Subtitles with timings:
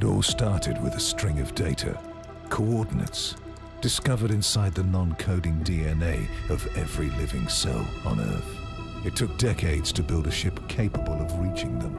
[0.00, 2.00] It all started with a string of data,
[2.48, 3.36] coordinates,
[3.82, 8.56] discovered inside the non coding DNA of every living cell on Earth.
[9.04, 11.92] It took decades to build a ship capable of reaching them.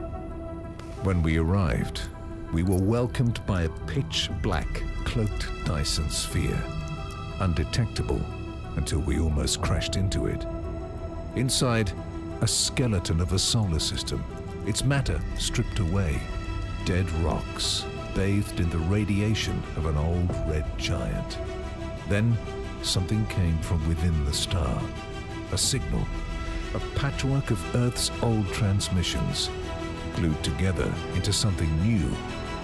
[1.04, 2.00] When we arrived,
[2.52, 6.60] we were welcomed by a pitch black, cloaked Dyson sphere,
[7.38, 8.20] undetectable
[8.74, 10.44] until we almost crashed into it.
[11.36, 11.92] Inside,
[12.40, 14.24] a skeleton of a solar system,
[14.66, 16.20] its matter stripped away,
[16.84, 17.84] dead rocks
[18.14, 21.38] bathed in the radiation of an old red giant.
[22.08, 22.36] Then
[22.82, 24.82] something came from within the star,
[25.52, 26.02] a signal,
[26.74, 29.50] a patchwork of Earth's old transmissions,
[30.16, 32.10] glued together into something new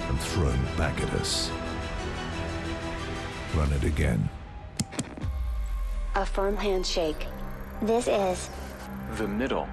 [0.09, 1.51] and thrown back at us.
[3.55, 4.29] Run it again.
[6.15, 7.27] A firm handshake.
[7.83, 8.51] This is
[9.17, 9.69] The middle.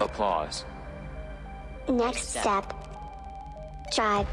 [0.00, 0.64] Applause.
[1.88, 2.72] next step.
[3.92, 4.26] Tribe.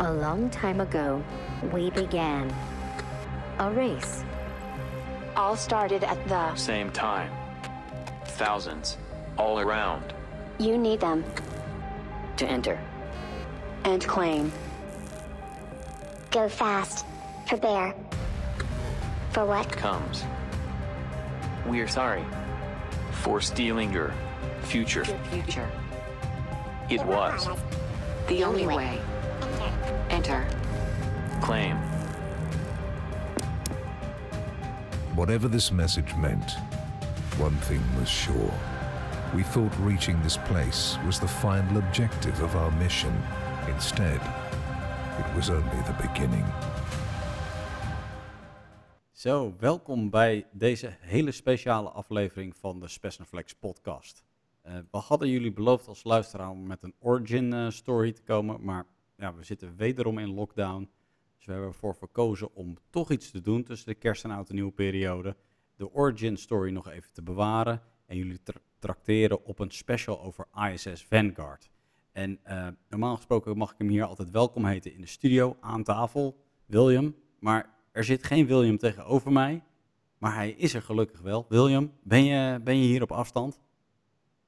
[0.00, 1.24] A long time ago,
[1.72, 2.54] we began
[3.58, 4.22] a race.
[5.34, 6.54] All started at the.
[6.54, 7.32] Same time.
[8.24, 8.96] Thousands.
[9.36, 10.14] All around.
[10.58, 11.24] You need them
[12.36, 12.78] To enter,
[13.82, 14.52] and claim.
[16.30, 17.04] Go fast.
[17.48, 17.92] Prepare.
[19.30, 19.68] For what?
[19.72, 20.22] Comes.
[21.66, 22.24] We are sorry.
[23.10, 24.14] For stealing your
[24.62, 25.04] future.
[25.04, 25.68] future.
[26.88, 27.48] It was.
[28.28, 29.00] The only way.
[30.18, 30.44] Enter.
[31.40, 31.76] Claim.
[35.14, 36.50] Whatever this message meant,
[37.38, 38.52] one thing was sure.
[39.32, 43.12] We thought reaching this place was the final objective of our mission.
[43.68, 44.20] Instead,
[45.20, 46.44] it was only the beginning.
[49.12, 54.24] Zo, welkom bij deze hele speciale aflevering van de Spesnaflex podcast.
[54.62, 58.64] Eh, we hadden jullie beloofd als luisteraar om met een origin eh, story te komen,
[58.64, 58.86] maar
[59.18, 60.90] ja, we zitten wederom in lockdown.
[61.36, 64.48] Dus we hebben ervoor verkozen om toch iets te doen tussen de kerst en oud
[64.48, 65.36] en nieuwe periode.
[65.76, 70.46] De origin story nog even te bewaren en jullie tra- trakteren op een special over
[70.72, 71.70] ISS Vanguard.
[72.12, 75.82] En eh, normaal gesproken mag ik hem hier altijd welkom heten in de studio aan
[75.82, 77.14] tafel, William.
[77.38, 79.62] Maar er zit geen William tegenover mij,
[80.18, 81.46] maar hij is er gelukkig wel.
[81.48, 83.60] William, ben je, ben je hier op afstand?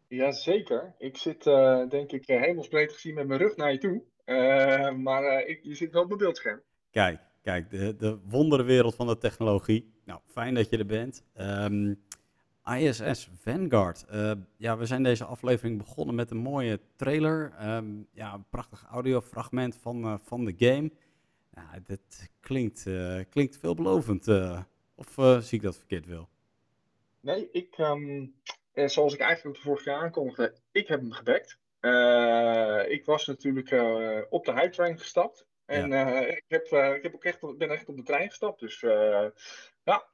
[0.08, 0.94] Jazeker.
[0.98, 4.02] Ik zit, eh, denk ik, eh, hemelsbreed gezien met mijn rug naar je toe.
[4.30, 6.60] Eh, maar eh, ik, je zit wel op mijn beeldscherm.
[6.90, 9.92] Kijk, kijk, de, de wonderenwereld van de technologie.
[10.04, 11.24] Nou, fijn dat je er bent.
[11.34, 11.94] Ehm,
[12.64, 14.04] ISS Vanguard.
[14.04, 17.52] Eh, ja, we zijn deze aflevering begonnen met een mooie trailer.
[17.58, 20.90] Ehm, ja, een prachtig audiofragment van, van de game.
[21.54, 24.28] Ja, dit klinkt, eh, klinkt veelbelovend.
[24.94, 26.28] of zie ik dat verkeerd, Wil?
[27.20, 31.58] Nee, ik, eh, zoals ik eigenlijk de vorige keer aankondigde, ik heb hem gebackt.
[31.80, 35.46] Eh, ik was natuurlijk eh, op de hype train gestapt.
[35.64, 38.60] En eh, ik, heb, ik heb ook echt, ben echt op de trein gestapt.
[38.60, 38.80] Dus
[39.84, 40.04] ja,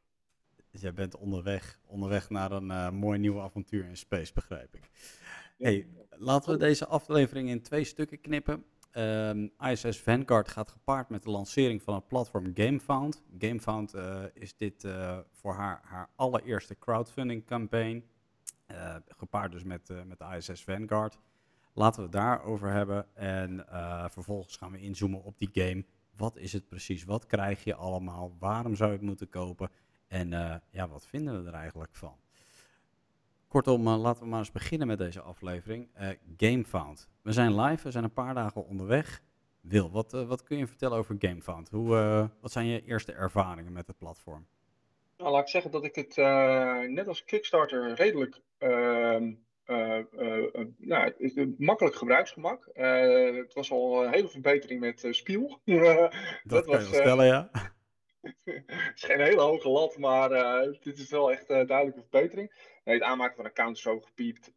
[0.71, 4.91] Dus jij bent onderweg, onderweg naar een mooi nieuw avontuur in space, begrijp ik.
[5.59, 8.65] Hey, laten we deze aflevering in twee stukken knippen.
[8.91, 13.23] Ehm, ISS Vanguard gaat gepaard met de lancering van het platform GameFound.
[13.39, 13.95] GameFound
[14.35, 14.87] is dit
[15.31, 18.05] voor haar, haar allereerste crowdfunding campaign.
[19.09, 21.19] Gepaard dus met, met ISS Vanguard.
[21.79, 23.07] Laten we het daarover hebben.
[23.15, 25.85] En eh, vervolgens gaan we inzoomen op die game.
[26.17, 27.05] Wat is het precies?
[27.05, 28.37] Wat krijg je allemaal?
[28.39, 29.71] Waarom zou je het moeten kopen?
[30.09, 32.17] En eh, ja, wat vinden we er eigenlijk van?
[33.49, 35.89] Kortom, eh, laten we maar eens beginnen met deze aflevering.
[36.37, 37.09] GameFound.
[37.23, 39.23] We zijn live, we zijn een paar dagen onderweg.
[39.61, 41.69] Wil, wat, wat kun je vertellen over GameFound?
[41.69, 44.47] Hoe, wat zijn je eerste ervaringen met het platform?
[45.17, 46.17] nou, laat ik zeggen dat ik het
[46.91, 48.41] net als Kickstarter redelijk
[49.67, 52.67] eh, eh, nou, het is een makkelijk gebruiksgemak.
[52.67, 55.61] Eh, het was al een hele verbetering met Spiel.
[55.65, 56.13] Dat,
[56.45, 57.51] Dat kan was, stellen, ja.
[58.45, 60.29] Het is geen hele hoge lat, maar
[60.81, 62.75] dit is wel echt een duidelijke verbetering.
[62.85, 64.53] Nee, het aanmaken van accounts ook gepiept.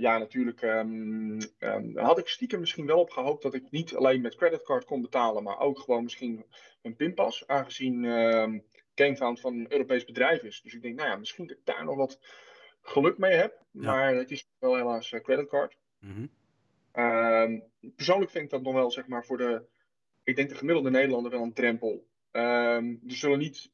[0.00, 4.20] Ja, natuurlijk ehm, ehm, had ik stiekem misschien wel op gehoopt dat ik niet alleen
[4.20, 6.44] met creditcard kon betalen, maar ook gewoon misschien
[6.82, 8.58] een pinpas, aangezien ehm
[8.94, 10.60] GameFound van een Europees bedrijf is.
[10.62, 12.18] Dus ik denk, nou ja, misschien dat ik daar nog wat
[12.82, 13.64] geluk mee heb.
[13.70, 15.76] Maar het is wel helaas eh, creditcard.
[15.98, 16.26] Mhm.
[16.92, 17.58] Ehm,
[17.96, 19.64] persoonlijk vind ik dat nog wel, zeg maar, voor de,
[20.22, 22.06] ik denk de gemiddelde Nederlander wel een drempel.
[22.30, 23.70] Ehm, er zullen niet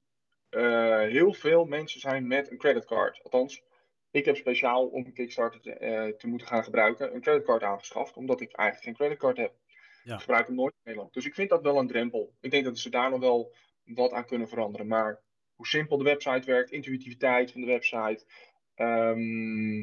[0.48, 3.20] eh, heel veel mensen zijn met een creditcard.
[3.22, 3.62] Althans,
[4.10, 8.40] ik heb speciaal om Kickstarter te, eh, te moeten gaan gebruiken een creditcard aangeschaft, omdat
[8.40, 9.54] ik eigenlijk geen creditcard heb.
[10.04, 10.14] Ja.
[10.14, 11.14] Ik gebruik hem nooit in Nederland.
[11.14, 12.34] Dus ik vind dat wel een drempel.
[12.40, 13.54] Ik denk dat ze daar nog wel
[13.84, 14.86] wat aan kunnen veranderen.
[14.86, 15.22] Maar
[15.54, 18.24] hoe simpel de website werkt, intuïtiviteit van de website,
[18.78, 19.78] ehm,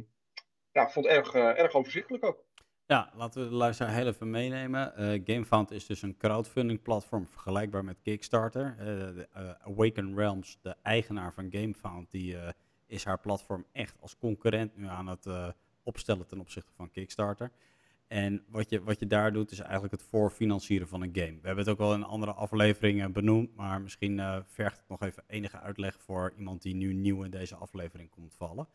[0.75, 2.43] ja, ik vond het erg, eh, erg overzichtelijk ook.
[2.85, 4.95] Ja, laten we de luisteraar heel even meenemen.
[4.95, 8.75] Eh GameFound is dus een crowdfunding platform vergelijkbaar met Kickstarter.
[8.79, 12.37] Eh, Awaken Realms, de eigenaar van GameFound, die
[12.87, 15.27] is haar platform echt als concurrent nu aan het
[15.83, 17.51] opstellen ten opzichte van Kickstarter.
[18.07, 21.39] En wat je, wat je daar doet is eigenlijk het voorfinancieren van een game.
[21.41, 25.23] We hebben het ook wel in andere afleveringen benoemd, maar misschien vergt het nog even
[25.27, 28.67] enige uitleg voor iemand die nu nieuw in deze aflevering komt vallen.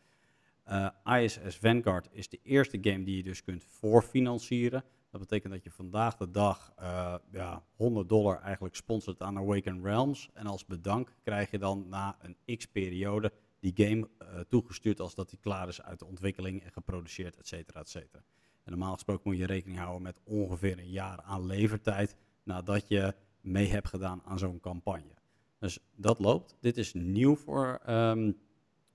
[0.71, 4.83] Eh, ISS Vanguard is de eerste game die je dus kunt voorfinancieren.
[5.09, 9.83] Dat betekent dat je vandaag de dag eh, ja, 100 dollar eigenlijk sponsort aan Awaken
[9.83, 10.29] Realms.
[10.33, 15.29] En als bedank krijg je dan na een x-periode die game eh, toegestuurd als dat
[15.29, 18.23] die klaar is uit de ontwikkeling en geproduceerd, et cetera, et cetera.
[18.63, 23.15] En normaal gesproken moet je rekening houden met ongeveer een jaar aan levertijd nadat je
[23.41, 25.13] mee hebt gedaan aan zo'n campagne.
[25.59, 26.55] Dus dat loopt.
[26.59, 28.31] Dit is nieuw voor, ehm,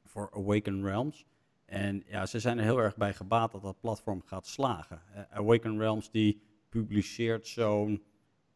[0.05, 1.26] voor Awaken Realms.
[1.67, 5.03] En ja, ze zijn er heel erg bij gebaat dat dat platform gaat slagen.
[5.13, 8.03] Eh, Awaken Realms die publiceert zo'n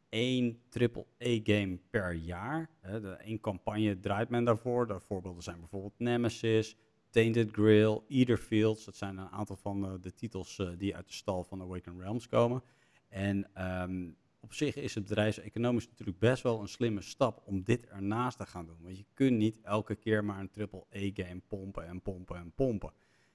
[0.08, 2.70] één AAA-game per jaar.
[2.80, 4.86] Hè, één campagne draait men daarvoor.
[4.86, 6.76] De voorbeelden zijn bijvoorbeeld Nemesis,
[7.10, 8.84] Tainted Grail, Etherfields.
[8.84, 12.00] Dat zijn een aantal van eh, de titels eh, die uit de stal van Awaken
[12.00, 12.62] Realms komen.
[13.08, 14.10] En ehm,
[14.40, 18.46] op zich is het bedrijfseconomisch natuurlijk best wel een slimme stap om dit ernaast te
[18.46, 18.78] gaan doen.
[18.82, 22.92] Want je kunt niet elke keer maar een AAA-game pompen en pompen en pompen.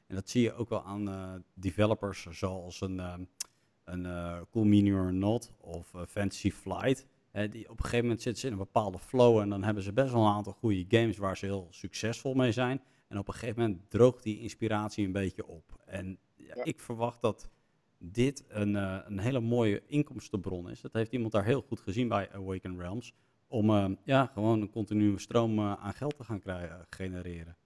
[0.07, 3.23] En dat zie je ook wel aan eh, developers zoals een, ehm,
[3.83, 7.07] een eh, Cool Mini or Not of Fantasy Flight.
[7.31, 9.83] Hè, die op een gegeven moment zitten ze in een bepaalde flow en dan hebben
[9.83, 12.81] ze best wel een aantal goede games waar ze heel succesvol mee zijn.
[13.07, 15.79] En op een gegeven moment droogt die inspiratie een beetje op.
[15.85, 16.63] En ja, Ja.
[16.63, 17.49] ik verwacht dat
[18.11, 20.81] dit een, eh, een hele mooie inkomstenbron is.
[20.81, 23.13] Dat heeft iemand daar heel goed gezien bij Awaken Realms.
[23.47, 27.57] Om eh, ja, gewoon een continue stroom eh, aan geld te gaan krijgen, genereren.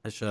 [0.00, 0.22] Dus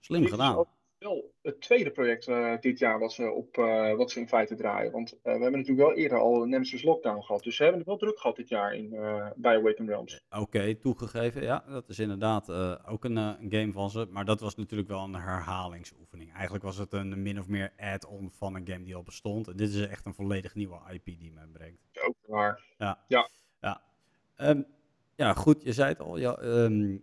[0.00, 0.54] slim gedaan.
[0.98, 4.54] wel het tweede project eh, dit jaar wat ze, op, eh, wat ze in feite
[4.54, 4.92] draaien.
[4.92, 7.42] Want eh, we hebben natuurlijk wel eerder al Nemesis Lockdown gehad.
[7.42, 8.90] Dus ze hebben het wel druk gehad dit jaar in,
[9.36, 10.20] bij Awaken Realms.
[10.30, 11.42] Oké, toegegeven.
[11.42, 12.50] Ja, dat is inderdaad
[12.86, 13.16] ook een,
[13.48, 14.06] game van ze.
[14.10, 16.32] Maar dat was natuurlijk wel een herhalingsoefening.
[16.32, 19.48] Eigenlijk was het een min of meer add-on van een game die al bestond.
[19.48, 21.80] En dit is echt een volledig nieuwe IP die men brengt.
[22.06, 22.60] Ook waar.
[22.78, 23.04] Ja.
[23.08, 23.28] Ja.
[23.60, 23.80] Ja,
[24.36, 24.62] Ehm,
[25.16, 26.16] ja goed, je zei het al.
[26.16, 26.96] Ja, ehm,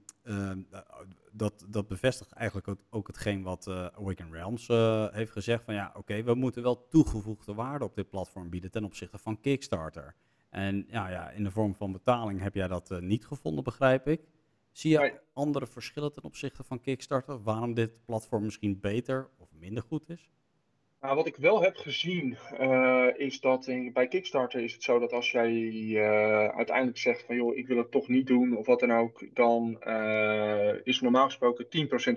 [1.31, 5.63] dat, dat bevestigt eigenlijk ook, ook hetgeen wat eh, Awaken Realms eh, heeft gezegd.
[5.63, 9.39] Van ja, oké, we moeten wel toegevoegde waarde op dit platform bieden ten opzichte van
[9.39, 10.15] Kickstarter.
[10.49, 14.07] En ja, ja in de vorm van betaling heb jij dat eh, niet gevonden, begrijp
[14.07, 14.21] ik.
[14.71, 15.13] Zie je Nee.
[15.33, 17.43] andere verschillen ten opzichte van Kickstarter?
[17.43, 20.29] Waarom dit platform misschien beter of minder goed is?
[21.01, 24.99] Nou, wat ik wel heb gezien eh, is dat in, bij Kickstarter is het zo
[24.99, 25.51] dat als jij
[25.95, 29.35] eh, uiteindelijk zegt van joh, ik wil het toch niet doen of wat dan ook,
[29.35, 31.65] dan eh, is normaal gesproken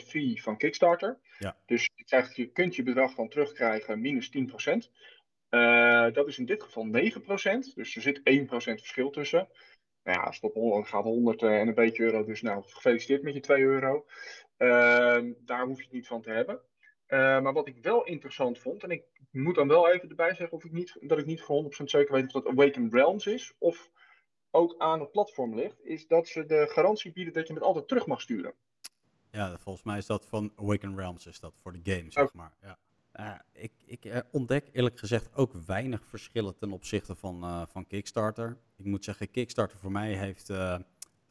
[0.03, 1.19] 10% fee van Kickstarter.
[1.39, 1.57] Ja.
[1.67, 4.91] Dus je, krijgt, je kunt je bedrag dan terugkrijgen minus 10%.
[5.49, 9.49] Eh, dat is in dit geval 9%, dus er zit 1% verschil tussen.
[10.03, 13.23] Nou ja, als het op 100 gaat 100 en een beetje euro, dus nou gefeliciteerd
[13.23, 14.07] met je 2 euro.
[14.57, 16.61] Ehm, daar hoef je het niet van te hebben.
[17.07, 20.53] Eh, maar wat ik wel interessant vond, en ik moet dan wel even erbij zeggen
[20.53, 23.55] of ik niet, dat ik niet voor 100% zeker weet of dat Awaken Realms is,
[23.59, 23.91] of
[24.51, 27.89] ook aan het platform ligt, is dat ze de garantie bieden dat je het altijd
[27.89, 28.55] terug mag sturen.
[29.31, 32.53] Ja, volgens mij is dat van Awaken Realms, is dat voor de game, zeg maar.
[32.63, 32.79] Ja.
[33.13, 38.59] Eh, ik ik eh, ontdek eerlijk gezegd ook weinig verschillen ten opzichte van, van Kickstarter.
[38.77, 40.51] Ik moet zeggen, Kickstarter voor mij heeft,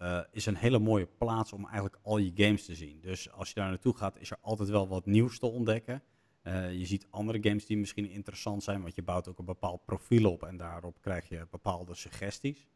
[0.04, 3.00] eh, is een hele mooie plaats om eigenlijk al je games te zien.
[3.02, 6.04] Dus als je daar naartoe gaat, is er altijd wel wat nieuws te ontdekken.
[6.42, 9.86] Eh, je ziet andere games die misschien interessant zijn, want je bouwt ook een bepaald
[9.86, 12.68] profiel op en daarop krijg je bepaalde suggesties.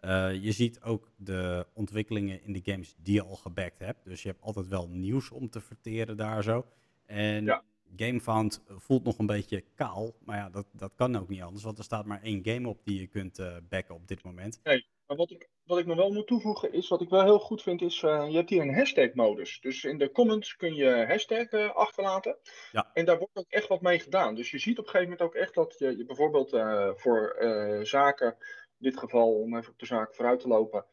[0.00, 4.04] Eh, je ziet ook de ontwikkelingen in de games die je al gebackt hebt.
[4.04, 6.66] Dus je hebt altijd wel nieuws om te verteren daar zo.
[7.06, 7.62] En Ja.
[7.96, 10.14] GameFound voelt nog een beetje kaal.
[10.24, 11.64] Maar ja, dat, dat kan ook niet anders.
[11.64, 14.60] Want er staat maar één game op die je kunt backen op dit moment.
[15.06, 17.62] Maar wat ik, wat ik nog wel moet toevoegen is, wat ik wel heel goed
[17.62, 19.60] vind, is uh, je hebt hier een hashtag-modus.
[19.60, 22.38] Dus in de comments kun je hashtag uh, achterlaten.
[22.72, 22.90] Ja.
[22.92, 24.34] En daar wordt ook echt wat mee gedaan.
[24.34, 27.36] Dus je ziet op een gegeven moment ook echt dat je, je bijvoorbeeld uh, voor
[27.82, 28.36] zaken,
[28.78, 30.86] in dit geval om even op de zaak vooruit te lopen,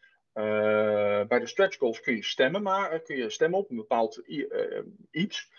[1.28, 4.22] bij de stretch goals kun je stemmen, maar kun je stemmen op een bepaald
[5.12, 5.50] iets.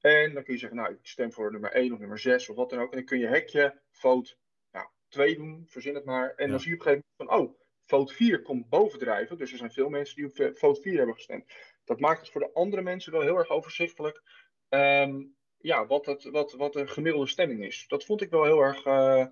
[0.00, 2.56] En dan kun je zeggen, nou, ik stem voor nummer 1 of nummer 6 of
[2.56, 2.90] wat dan ook.
[2.90, 4.34] En dan kun je hekje, vote
[4.70, 6.34] nou, 2 doen, verzin het maar.
[6.36, 6.50] En Ja.
[6.50, 7.59] dan zie je op een gegeven moment van, oh,
[7.90, 9.38] vote 4 komt bovendrijven.
[9.38, 11.44] Dus er zijn veel mensen die op vote 4 hebben gestemd.
[11.84, 14.22] Dat maakt het voor de andere mensen wel heel erg overzichtelijk.
[14.68, 15.22] ehm,
[15.60, 17.84] ja, wat, het, wat, wat de gemiddelde stemming is.
[17.88, 19.26] Dat vond ik wel heel erg eh,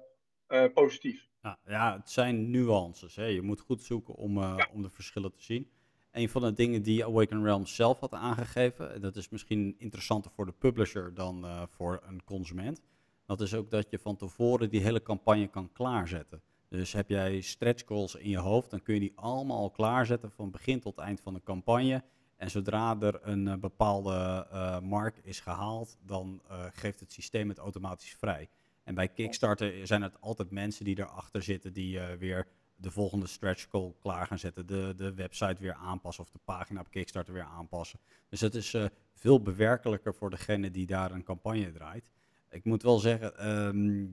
[0.46, 1.28] eh, positief.
[1.42, 3.16] Ja, ja, het zijn nuances.
[3.16, 3.24] Hè.
[3.24, 5.70] Je moet goed zoeken om, eh, om de verschillen te zien.
[6.10, 10.30] Een van de dingen die Awaken Realms zelf had aangegeven, en dat is misschien interessanter
[10.30, 12.82] voor de publisher dan voor een consument.
[13.26, 16.42] Dat is ook dat je van tevoren die hele campagne kan klaarzetten.
[16.68, 20.30] Dus heb jij stretch goals in je hoofd, dan kun je die allemaal al klaarzetten
[20.30, 22.02] van begin tot eind van de campagne.
[22.36, 27.48] En zodra er een eh, bepaalde eh, mark is gehaald, dan eh, geeft het systeem
[27.48, 28.48] het automatisch vrij.
[28.84, 32.46] En bij Kickstarter zijn het altijd mensen die erachter zitten die weer
[32.76, 36.80] de volgende stretch goal klaar gaan zetten, de, de website weer aanpassen of de pagina
[36.80, 37.98] op Kickstarter weer aanpassen.
[38.28, 38.74] Dus het is
[39.14, 42.10] veel bewerkelijker voor degene die daar een campagne draait.
[42.50, 44.06] Ik moet wel zeggen, ehm,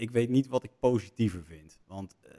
[0.00, 1.80] ik weet niet wat ik positiever vind.
[1.86, 2.34] Want eh,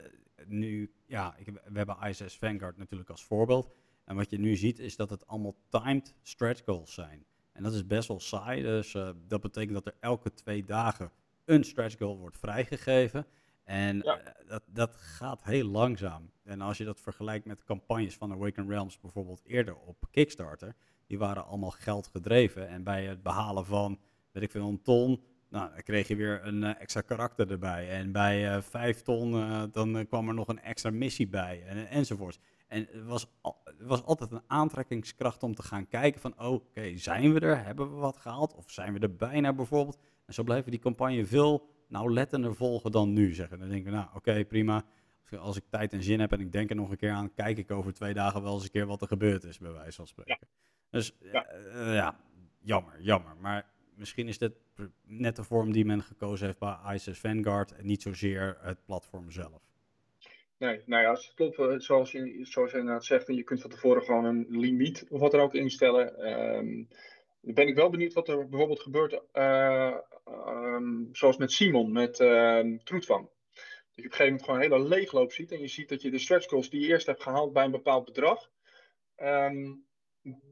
[0.46, 3.70] nu, ja, ik, we hebben ISS Vanguard natuurlijk als voorbeeld.
[4.06, 7.25] En wat je nu ziet is dat het allemaal timed stretch goals zijn.
[7.51, 8.62] En dat is best wel saai.
[8.62, 11.12] Dus eh, dat betekent dat er elke twee dagen
[11.46, 13.25] een stretch goal wordt vrijgegeven.
[13.63, 14.18] En Ja.
[14.20, 16.32] eh, dat, dat gaat heel langzaam.
[16.44, 20.75] En als je dat vergelijkt met campagnes van Awaken Realms bijvoorbeeld eerder op Kickstarter,
[21.08, 22.68] die waren allemaal geld gedreven.
[22.68, 24.00] En bij het behalen van,
[24.32, 27.89] weet ik veel, een ton, nou, dan kreeg je weer een eh, extra karakter erbij.
[27.89, 31.88] En bij eh, vijf ton, eh, dan kwam er nog een extra missie bij, en,
[31.88, 32.39] enzovoorts.
[32.67, 36.51] En het was, al- het was altijd een aantrekkingskracht om te gaan kijken van, oh,
[36.51, 37.63] oké, zijn we er?
[37.65, 38.53] Hebben we wat gehaald?
[38.55, 39.98] Of zijn we er bijna bijvoorbeeld?
[40.25, 43.60] En zo blijven die campagne veel nauwlettender volgen dan nu, zeggen.
[43.60, 44.84] Dan denken we, nou, oké, prima.
[45.31, 47.34] Als, als ik tijd en zin heb en ik denk er nog een keer aan,
[47.34, 49.96] kijk ik over twee dagen wel eens een keer wat er gebeurd is, bij wijze
[49.96, 50.48] van spreken.
[50.89, 51.46] Dus Ja.
[51.74, 51.93] ja.
[51.93, 52.20] ja,
[52.60, 53.36] jammer, jammer.
[53.41, 54.53] Maar misschien is dit
[55.05, 59.31] net de vorm die men gekozen heeft bij ISS Vanguard en niet zozeer het platform
[59.31, 59.69] zelf.
[60.57, 63.69] Nee, nou ja, het klopt, eh, zoals je, zoals inderdaad zegt, en je kunt van
[63.69, 66.13] tevoren gewoon een limiet of wat dan ook instellen.
[67.41, 72.19] Dan ben ik wel benieuwd wat er bijvoorbeeld gebeurt, eh, ehm, zoals met Simon, met
[72.19, 73.29] ehm Troetvang.
[73.51, 76.01] Dat je op een gegeven moment gewoon een hele leegloop ziet en je ziet dat
[76.01, 78.50] je de stretch goals die je eerst hebt gehaald bij een bepaald bedrag,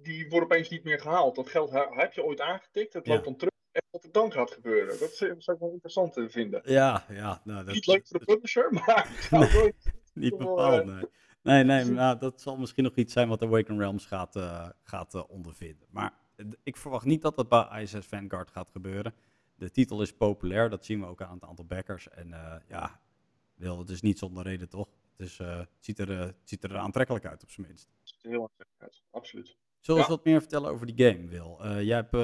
[0.04, 1.36] die worden opeens niet meer gehaald.
[1.36, 3.14] Dat geld he- heb je ooit aangetikt, het Ja.
[3.14, 3.54] loopt dan terug.
[3.72, 6.62] En wat er dan gaat gebeuren, dat zou ik wel interessant vinden.
[6.64, 7.42] Ja, ja.
[7.44, 9.72] Nou, dat, Niet leuk voor de publisher, maar wel
[10.14, 11.04] Niet bepaald, eh, nee.
[11.44, 14.70] Nee, nee, maar nou, dat zal misschien nog iets zijn wat Awaken Realms gaat, eh,
[14.84, 15.88] gaat eh, ondervinden.
[15.90, 16.14] Maar
[16.64, 19.14] ik verwacht niet dat dat bij ISS Vanguard gaat gebeuren.
[19.56, 22.10] De titel is populair, dat zien we ook aan het aantal backers.
[22.10, 22.30] En
[22.68, 23.00] ja,
[23.56, 24.88] wil het is niet zonder reden toch?
[25.20, 27.90] Het, eh, het, ziet er, eh, het ziet er aantrekkelijk uit op zijn minst.
[28.04, 29.02] ziet er heel aantrekkelijk uit.
[29.12, 29.46] Absoluut.
[29.48, 29.98] Zullen we Ja.
[29.98, 31.60] eens wat meer vertellen over die game, Wil?
[31.64, 32.16] Eh, jij hebt,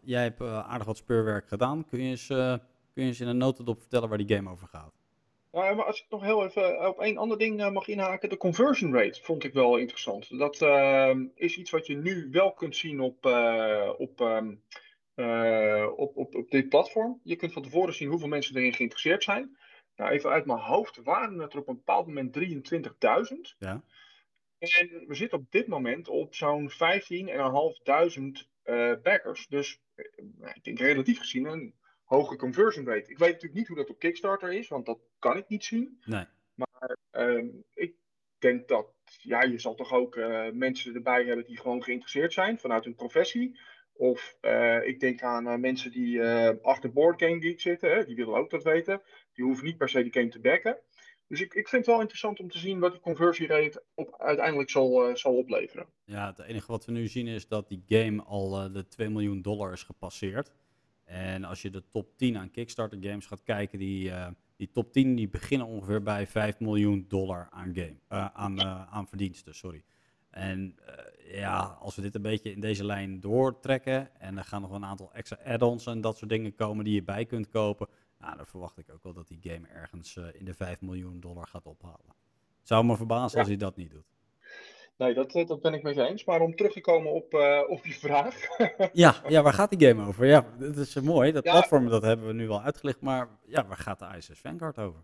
[0.00, 1.84] jij hebt aardig wat speurwerk gedaan.
[1.84, 2.60] Kun je, eens, kun
[2.94, 4.92] je eens in een notendop vertellen waar die game over gaat?
[5.52, 8.94] Nou, maar als ik nog heel even op één ander ding mag inhaken, de conversion
[8.94, 10.38] rate vond ik wel interessant.
[10.38, 10.54] Dat
[11.34, 13.24] is iets wat je nu wel kunt zien op,
[13.98, 14.54] op, ehm,
[15.14, 17.20] eh, op, op, op dit platform.
[17.22, 19.56] Je kunt van tevoren zien hoeveel mensen erin geïnteresseerd zijn.
[20.00, 23.56] Nou, even uit mijn hoofd waren het er op een bepaald moment 23.000.
[23.58, 23.82] Ja?
[24.58, 26.76] En we zitten op dit moment op zo'n 15.500
[28.62, 29.46] eh backers.
[29.48, 30.04] Dus eh,
[30.54, 33.10] ik denk relatief gezien een hoge conversion rate.
[33.10, 36.00] Ik weet natuurlijk niet hoe dat op Kickstarter is, want dat kan ik niet zien.
[36.04, 36.24] Nee.
[37.10, 37.94] Ehm, ik
[38.38, 38.92] denk dat
[39.22, 42.94] ja, je zal toch ook eh, mensen erbij hebben die gewoon geïnteresseerd zijn vanuit hun
[42.94, 43.60] professie.
[43.92, 44.36] Of
[44.84, 46.22] ik denk aan mensen die
[46.62, 49.02] achter Board Game Geek zitten, hè, die willen ook dat weten.
[49.32, 50.78] Die hoeven niet per se die game te backen.
[51.30, 54.70] Dus ik, ik vind het wel interessant om te zien wat die conversierate op, uiteindelijk
[54.70, 55.86] zal, eh, zal opleveren.
[56.04, 59.08] Ja, het enige wat we nu zien is dat die game al eh, de 2
[59.08, 60.52] miljoen dollar is gepasseerd.
[61.04, 64.92] En als je de top 10 aan Kickstarter games gaat kijken, die, eh, die top
[64.92, 68.60] 10 die beginnen ongeveer bij 5 miljoen dollar aan, game, aan,
[68.90, 69.54] aan verdiensten.
[69.54, 69.82] Sorry.
[70.30, 70.76] En
[71.18, 74.84] ja, als we dit een beetje in deze lijn doortrekken en er gaan nog een
[74.84, 77.88] aantal extra add-ons en dat soort dingen komen die je bij kunt kopen,
[78.20, 81.20] nou, dan verwacht ik ook wel dat die game ergens eh, in de 5 miljoen
[81.20, 82.14] dollar gaat ophalen.
[82.62, 84.06] Zou me verbazen als hij dat niet doet.
[84.96, 86.24] Nee, dat, eh, dat ben ik met je eens.
[86.24, 88.36] Maar om terug te komen op, eh, op je vraag.
[88.92, 90.26] Ja, ja, waar gaat die game over?
[90.26, 91.32] Ja, dat is mooi.
[91.32, 91.50] Dat Ja.
[91.50, 95.02] platform dat hebben we nu al uitgelicht, maar ja, waar gaat de ISS Vanguard over?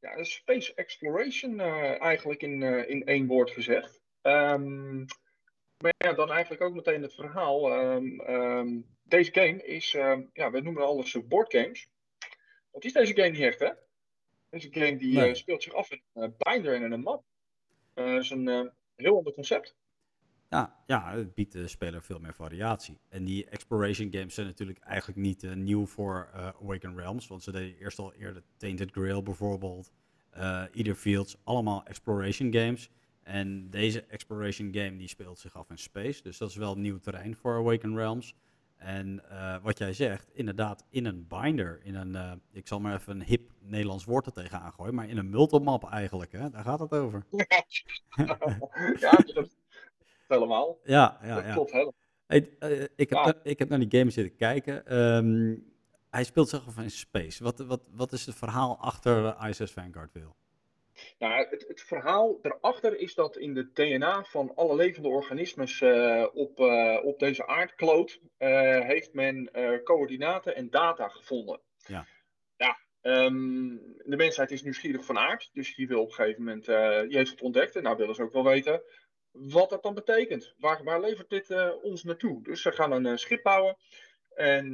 [0.00, 4.00] Ja, space exploration eigenlijk in, in één woord gezegd.
[4.22, 4.98] Ehm,
[5.78, 7.72] maar ja, dan eigenlijk ook meteen het verhaal.
[7.72, 9.90] Ehm, ehm, deze game is,
[10.32, 11.88] ja, we noemen alles boardgames.
[12.70, 13.70] Wat is deze game niet echt, hè?
[14.50, 15.28] Deze game die Nee.
[15.28, 17.24] eh, speelt zich af in een eh, binder en in een map.
[17.94, 18.60] Eh dat is een eh,
[18.96, 19.76] heel ander concept.
[20.50, 23.00] Ja, ja, het biedt de speler veel meer variatie.
[23.08, 27.42] En die exploration games zijn natuurlijk eigenlijk niet eh, nieuw voor eh, Awaken Realms, want
[27.42, 29.92] ze deden eerst al eerder Tainted Grail bijvoorbeeld,
[30.30, 32.90] eh Either Fields, allemaal exploration games.
[33.22, 36.98] En deze exploration game die speelt zich af in space, dus dat is wel nieuw
[36.98, 38.34] terrein voor Awaken Realms.
[38.78, 42.94] En eh, wat jij zegt, inderdaad in een binder, in een, eh, ik zal maar
[42.94, 46.50] even een hip Nederlands woord er tegenaan gooien, maar in een multimap eigenlijk, hè?
[46.50, 47.26] daar gaat het over.
[49.00, 49.56] ja, dat
[50.28, 50.78] helemaal.
[50.84, 51.52] Ja, ja, dat ja.
[51.52, 51.94] klopt helemaal.
[52.26, 53.24] Hey, eh, ik, heb Ja.
[53.24, 54.86] naar, ik heb naar die game zitten kijken.
[54.86, 55.56] Ehm,
[56.10, 57.42] hij speelt zich af in space.
[57.42, 60.36] Wat, wat, wat is het verhaal achter ISS Vanguard, Wil?
[61.18, 66.26] Nou, het, het verhaal daarachter is dat in de DNA van alle levende organismes eh,
[66.32, 69.50] op, eh, op deze aardkloot eh, heeft men
[69.84, 71.60] coördinaten en data gevonden.
[71.86, 72.06] Ja.
[72.56, 76.64] Ja, ehm, de mensheid is nieuwsgierig van aard, dus die wil op een gegeven moment,
[77.08, 78.82] die heeft het ontdekt en nou willen ze ook wel weten
[79.30, 80.54] wat dat dan betekent.
[80.58, 82.42] Waar, waar levert dit ons naartoe?
[82.42, 83.76] Dus ze gaan een schip bouwen
[84.34, 84.70] en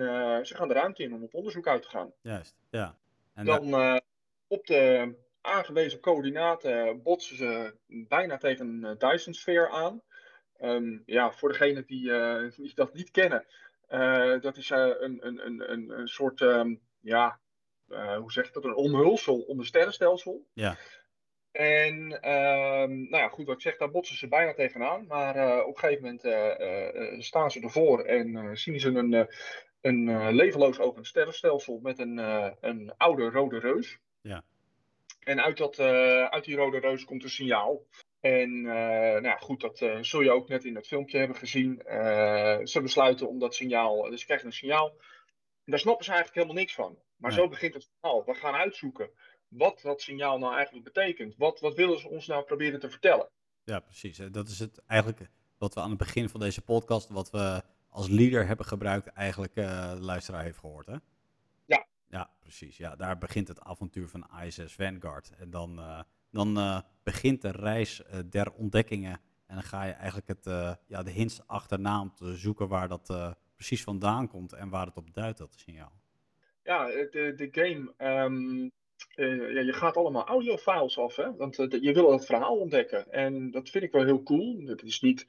[0.47, 2.12] ze gaan de ruimte in om op onderzoek uit te gaan.
[2.21, 2.99] Juist, ja.
[3.35, 4.00] En da- Dan
[4.47, 10.02] op de aangewezen coördinaten botsen ze bijna tegen een Dyson-sfeer aan.
[10.58, 13.46] Ehm, ja, voor degenen die, eh, die dat niet kennen,
[13.86, 17.40] eh, dat is eh, een, een, een, een, een soort, ehm, ja,
[17.88, 20.46] eh, hoe zeg je dat, een omhulsel om het sterrenstelsel.
[20.52, 20.76] ja,
[21.52, 25.06] En ehm, nou ja, goed, wat ik zeg, daar botsen ze bijna tegenaan.
[25.06, 28.80] Maar eh, op een gegeven moment eh, eh, eh, staan ze ervoor en eh, zien
[28.80, 29.26] ze een, eh,
[29.80, 33.98] een eh, levenloos open sterrenstelsel met een, eh, een oude rode reus.
[34.20, 34.44] Ja.
[35.25, 37.87] En uit, dat, eh, uit die rode reus komt een signaal.
[38.21, 41.37] En eh, nou ja, goed, dat eh, zul je ook net in het filmpje hebben
[41.37, 41.81] gezien.
[42.64, 44.88] Ze besluiten om dat signaal, dus ze krijgen een signaal.
[45.64, 46.99] En daar snappen ze eigenlijk helemaal niks van.
[47.16, 47.40] Maar Nee.
[47.40, 48.25] zo begint het verhaal.
[48.25, 49.11] We gaan uitzoeken
[49.49, 51.35] wat dat signaal nou eigenlijk betekent.
[51.37, 53.28] Wat, wat willen ze ons nou proberen te vertellen?
[53.64, 54.16] ja, precies.
[54.16, 58.09] Dat is het eigenlijk wat we aan het begin van deze podcast, wat we als
[58.09, 60.97] leader hebben gebruikt, eigenlijk de luisteraar heeft gehoord, hè?
[62.14, 62.30] Ja.
[62.40, 62.76] Precies.
[62.76, 65.33] Ja, daar begint het avontuur van ISS Vanguard.
[65.38, 69.21] En dan, eh, dan eh, begint de reis eh, der ontdekkingen.
[69.47, 70.44] En dan ga je eigenlijk het,
[70.87, 74.97] ja, de hints achterna om te zoeken waar dat precies vandaan komt en waar het
[74.97, 75.92] op duidt, dat signaal.
[76.62, 77.92] Ja, de, de game.
[77.97, 78.68] ehm,
[79.14, 81.37] eh, ja, je gaat allemaal audiofiles af, hè?
[81.37, 83.12] Want je wil het verhaal ontdekken.
[83.12, 84.62] En dat vind ik wel heel cool.
[84.66, 85.26] Het is niet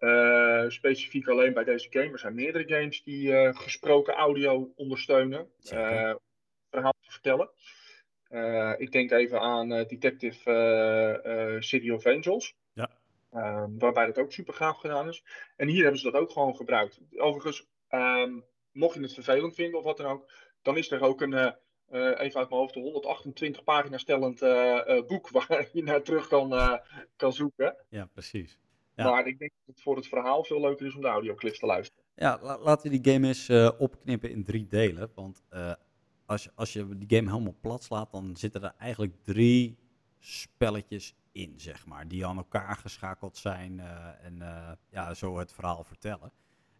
[0.00, 2.12] eh, specifiek alleen bij deze game.
[2.12, 5.48] Er zijn meerdere games die eh, gesproken audio ondersteunen.
[5.58, 5.68] Het
[6.70, 7.50] verhaal te vertellen.
[8.78, 12.54] Ik denk even aan Detective City of Angels.
[12.72, 12.90] Ja.
[13.32, 15.24] Ehm, waarbij dat ook super gaaf gedaan is.
[15.56, 17.00] En hier hebben ze dat ook gewoon gebruikt.
[17.16, 18.40] Overigens, ehm,
[18.72, 21.34] mocht je het vervelend vinden of wat dan ook, dan is er ook een,
[21.90, 24.40] even uit mijn hoofd, een 128 pagina stellend
[25.06, 26.80] boek waar je naar terug kan,
[27.16, 27.76] kan zoeken.
[27.88, 28.58] Ja, precies.
[29.02, 29.10] Ja.
[29.10, 31.66] Maar ik denk dat het voor het verhaal veel leuker is om de audioclips te
[31.66, 32.04] luisteren.
[32.14, 35.10] Ja, la- laten we die game eens eh, opknippen in drie delen.
[35.14, 35.72] Want eh,
[36.26, 39.78] als, je, als je die game helemaal plat slaat, dan zitten er eigenlijk drie
[40.18, 42.08] spelletjes in, zeg maar.
[42.08, 44.38] Die aan elkaar geschakeld zijn eh, en
[44.90, 46.32] ja, zo het verhaal vertellen.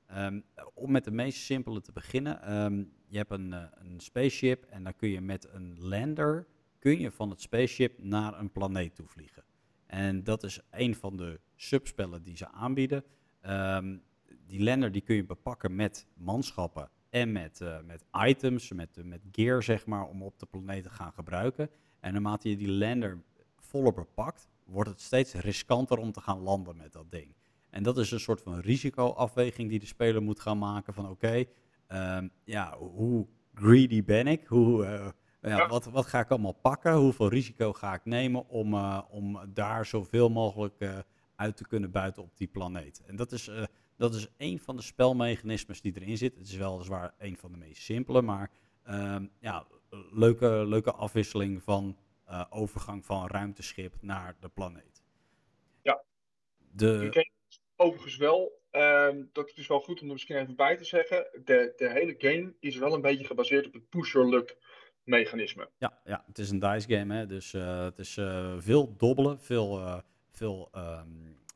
[0.07, 0.41] Ehm,
[0.75, 2.43] om met de meest simpele te beginnen.
[2.43, 6.47] ehm, je hebt een, een spaceship en dan kun je met een lander
[6.79, 9.45] kun je van het spaceship naar een planeet toe vliegen.
[9.87, 13.05] En dat is een van de subspellen die ze aanbieden.
[13.41, 13.97] Ehm,
[14.47, 19.05] die lander die kun je bepakken met manschappen en met, eh, met items, met, eh,
[19.05, 21.71] met gear zeg maar, om op de planeet te gaan gebruiken.
[22.01, 23.23] En naarmate je die lander
[23.57, 27.35] voller bepakt, wordt het steeds riskanter om te gaan landen met dat ding.
[27.71, 31.45] En dat is een soort van risicoafweging die de speler moet gaan maken van oké,
[31.87, 34.47] ehm, ja, hoe greedy ben ik?
[34.47, 35.09] Hoe, eh,
[35.43, 35.69] ja, Ja.
[35.69, 36.95] Wat, wat ga ik allemaal pakken?
[36.95, 38.75] Hoeveel risico ga ik nemen om,
[39.11, 41.05] om daar zoveel mogelijk
[41.41, 43.03] uit te kunnen buiten op die planeet?
[43.07, 43.65] En dat is, eh,
[43.97, 46.35] dat is een van de spelmechanismes die erin zit.
[46.35, 48.51] Het is weliswaar een van de meest simpele, maar
[48.85, 49.67] ehm, ja,
[50.11, 55.03] leuke, leuke afwisseling van eh, overgang van ruimteschip naar de planeet.
[55.83, 56.03] Ja.
[56.73, 57.33] De, Ik
[57.77, 61.27] overigens wel, ehm, dat is wel goed om er misschien even bij te zeggen.
[61.45, 64.57] De, de hele game is wel een beetje gebaseerd op het push-your-luck
[65.05, 65.71] mechanisme.
[65.79, 67.27] Ja, ja, het is een dice game, hè?
[67.27, 68.13] dus eh, het is
[68.59, 70.03] veel dobbelen, veel,
[70.41, 71.09] veel ehm,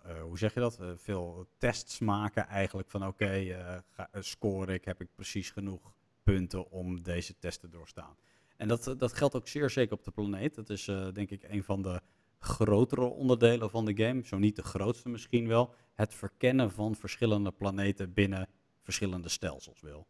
[0.03, 0.81] eh, hoe zeg je dat?
[0.81, 3.57] Eh, veel tests maken eigenlijk van oké,
[3.91, 8.17] ga- eh, score ik, heb ik precies genoeg punten om deze test te doorstaan.
[8.57, 10.55] En dat, dat geldt ook zeer zeker op de planeet.
[10.55, 12.01] Dat is denk ik een van de
[12.39, 15.75] grotere onderdelen van de game, zo niet de grootste misschien wel.
[15.95, 18.49] Het verkennen van verschillende planeten binnen
[18.83, 20.07] verschillende stelsels wil.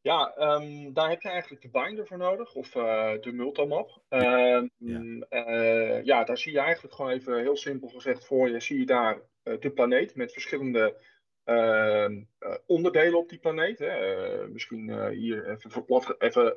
[0.00, 4.02] Ja, ehm, daar heb je eigenlijk de binder voor nodig, of eh, de multimap.
[4.08, 5.26] Ehm, Ja.
[5.28, 8.86] eh, ja, daar zie je eigenlijk gewoon even heel simpel gezegd voor je, zie je
[8.86, 10.96] daar eh, de planeet met verschillende
[11.44, 13.78] ehm, eh, onderdelen op die planeet.
[13.78, 14.48] Hè.
[14.48, 16.56] Misschien hier even verplat, even,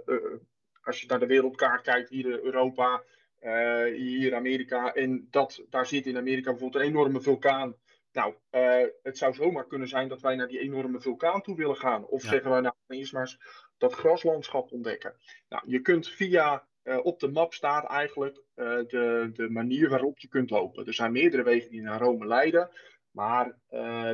[0.82, 3.04] als je naar de wereldkaart kijkt, hier Europa,
[3.96, 4.94] hier Amerika.
[4.94, 7.76] En dat, daar zit in Amerika bijvoorbeeld een enorme vulkaan.
[8.12, 11.78] Nou, eh, het zou zomaar kunnen zijn dat wij naar die enorme vulkaan toe willen
[11.78, 12.06] gaan.
[12.06, 12.30] Of Ja.
[12.30, 13.40] zeggen wij nou eerst maar eens
[13.78, 15.16] dat graslandschap ontdekken.
[15.50, 20.20] Nou, je kunt via, eh, op de map staat eigenlijk eh, de, de manier waarop
[20.20, 20.86] je kunt lopen.
[20.86, 22.70] Er zijn meerdere wegen die naar Rome leiden.
[23.12, 23.60] Maar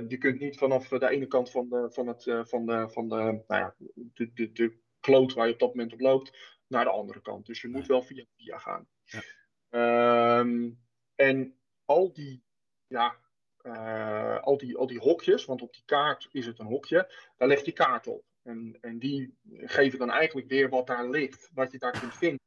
[0.08, 3.16] je kunt niet vanaf de ene kant van, de, van, het, van, de, van de,
[3.16, 6.90] nou ja, de, de, de kloot waar je op dat moment op loopt naar de
[6.92, 7.46] andere kant.
[7.46, 8.88] Dus je moet wel via via gaan.
[9.04, 9.22] Ja.
[9.70, 10.70] Ehm,
[11.16, 12.44] en al die,
[12.88, 13.20] ja,
[13.68, 17.48] eh, al, die, al die hokjes, want op die kaart is het een hokje, daar
[17.48, 18.24] leg je kaart op.
[18.44, 22.40] En, en die geven dan eigenlijk weer wat daar ligt, wat je daar kunt vinden.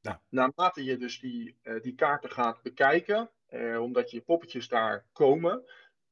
[0.00, 5.06] Nou, naarmate je dus die, eh, die kaarten gaat bekijken, eh, omdat je poppetjes daar
[5.12, 5.64] komen,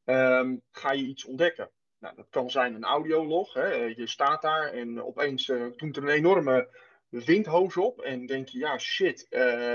[0.05, 1.71] ehm, ga je iets ontdekken.
[1.99, 3.55] Nou, dat kan zijn een audiolog.
[3.55, 3.67] Hè.
[3.75, 6.69] Je staat daar en opeens doet er een enorme
[7.09, 8.01] windhoos op.
[8.01, 9.27] En denk je, ja shit,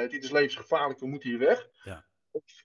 [0.09, 1.69] dit is levensgevaarlijk, we moeten hier weg.
[1.83, 2.08] Ja.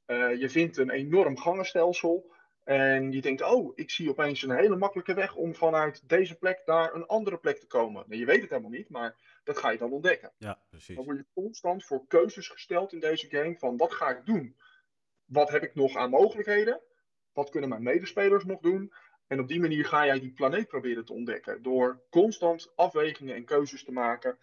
[0.07, 2.33] Eh, je vindt een enorm gangenstelsel.
[2.65, 6.63] En je denkt, oh, ik zie opeens een hele makkelijke weg om vanuit deze plek
[6.67, 8.05] naar een andere plek te komen.
[8.07, 10.33] Nou, je weet het helemaal niet, maar dat ga je dan ontdekken.
[10.39, 10.97] Ja, precies.
[10.97, 14.57] Dan word je constant voor keuzes gesteld in deze game van wat ga ik doen?
[15.25, 16.81] Wat heb ik nog aan mogelijkheden?
[17.33, 18.93] Wat kunnen mijn medespelers nog doen?
[19.27, 21.63] En op die manier ga jij die planeet proberen te ontdekken.
[21.63, 24.39] Door constant afwegingen en keuzes te maken.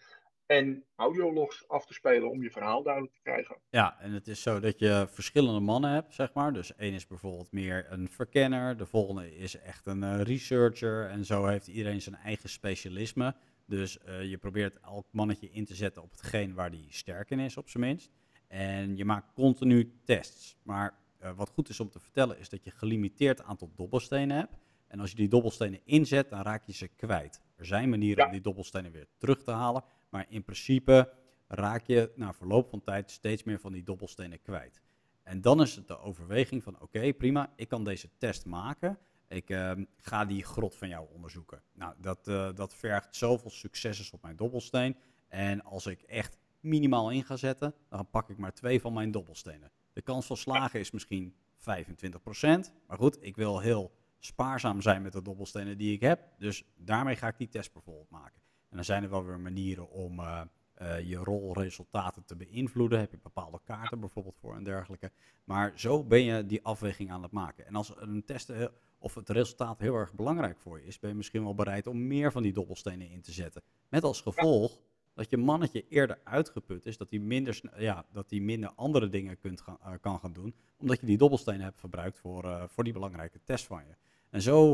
[0.52, 3.58] En audiologs af te spelen om je verhaal duidelijk te krijgen.
[3.70, 6.54] Ja, en het is zo dat je verschillende mannen hebt, zeg maar.
[6.54, 11.10] Dus één is bijvoorbeeld meer een verkenner, de volgende is echt een eh, researcher.
[11.10, 13.36] En zo heeft iedereen zijn eigen specialisme.
[13.66, 17.40] Dus eh, je probeert elk mannetje in te zetten op hetgeen waar die sterk in
[17.40, 18.10] is, op zijn minst.
[18.48, 20.58] En je maakt continu tests.
[20.64, 24.58] Maar eh, wat goed is om te vertellen, is dat je gelimiteerd aantal dobbelstenen hebt.
[24.88, 27.42] En als je die dobbelstenen inzet, dan raak je ze kwijt.
[27.56, 28.26] Er zijn manieren Ja.
[28.26, 29.84] om die dobbelstenen weer terug te halen.
[30.12, 31.14] Maar in principe
[31.48, 34.82] raak je na verloop van tijd steeds meer van die dobbelstenen kwijt.
[35.24, 39.00] En dan is het de overweging van, oké, prima, ik kan deze test maken.
[39.28, 41.62] Ik ehm, ga die grot van jou onderzoeken.
[41.74, 44.98] Nou, dat, eh, dat vergt zoveel successen op mijn dobbelsteen.
[45.28, 49.12] En als ik echt minimaal in ga zetten, dan pak ik maar twee van mijn
[49.12, 49.72] dobbelstenen.
[49.94, 52.72] De kans van slagen is misschien 25%.
[52.88, 56.28] Maar goed, ik wil heel spaarzaam zijn met de dobbelstenen die ik heb.
[56.38, 58.41] Dus daarmee ga ik die test bijvoorbeeld maken.
[58.72, 60.42] En dan zijn er wel weer manieren om eh,
[60.74, 63.00] eh, je rolresultaten te beïnvloeden.
[63.00, 65.12] Heb je bepaalde kaarten bijvoorbeeld voor en dergelijke.
[65.44, 67.66] Maar zo ben je die afweging aan het maken.
[67.66, 68.66] En als een test eh,
[68.98, 72.08] of het resultaat heel erg belangrijk voor je is, ben je misschien wel bereid om
[72.08, 73.62] meer van die dobbelstenen in te zetten.
[73.90, 74.80] Met als gevolg
[75.14, 79.40] dat je mannetje eerder uitgeput is, dat hij minder, ja, dat hij minder andere dingen
[79.40, 79.64] kunt
[80.02, 83.84] kan gaan doen, omdat je die dobbelstenen hebt verbruikt voor, voor die belangrijke test van
[83.88, 83.96] je.
[84.30, 84.74] En zo.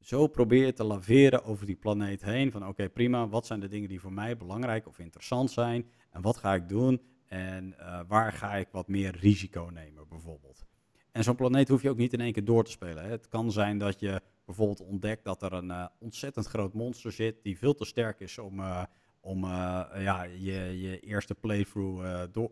[0.00, 2.52] Zo probeer je te laveren over die planeet heen.
[2.52, 5.90] Van oké, prima, wat zijn de dingen die voor mij belangrijk of interessant zijn?
[6.10, 7.00] En wat ga ik doen?
[7.26, 10.64] En eh, waar ga ik wat meer risico nemen, bijvoorbeeld?
[11.12, 13.04] En zo'n planeet hoef je ook niet in één keer door te spelen.
[13.04, 13.10] Hè.
[13.10, 17.42] Het kan zijn dat je bijvoorbeeld ontdekt dat er een eh, ontzettend groot monster zit
[17.42, 18.82] die veel te sterk is om, eh,
[19.20, 22.50] om ja, je, je eerste playthrough door,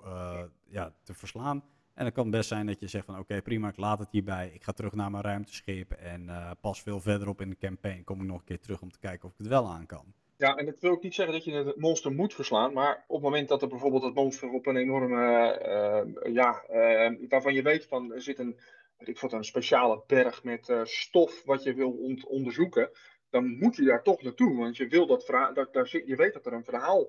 [0.66, 1.62] ja, te verslaan.
[1.98, 4.50] En het kan best zijn dat je zegt van oké prima, ik laat het hierbij.
[4.54, 8.20] Ik ga terug naar mijn ruimteschip en eh, pas veel verderop in de campaign kom
[8.20, 10.14] ik nog een keer terug om te kijken of ik het wel aan kan.
[10.36, 13.14] Ja, en dat wil ik niet zeggen dat je het monster moet verslaan, maar op
[13.14, 17.62] het moment dat er bijvoorbeeld het monster op een enorme, eh, ja, eh, waarvan je
[17.62, 18.58] weet van er zit een,
[18.98, 22.90] ik wat, een speciale berg met stof wat je wil onderzoeken,
[23.30, 26.16] dan moet je daar toch naartoe, want je wil dat verhaal, dat, daar zit, je
[26.16, 27.08] weet dat er een verhaal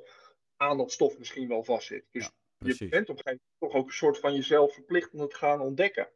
[0.58, 2.06] aan dat stof misschien wel vastzit.
[2.12, 5.14] Dus Ja, je bent op een gegeven moment toch ook een soort van jezelf verplicht
[5.14, 6.10] om het te gaan ontdekken.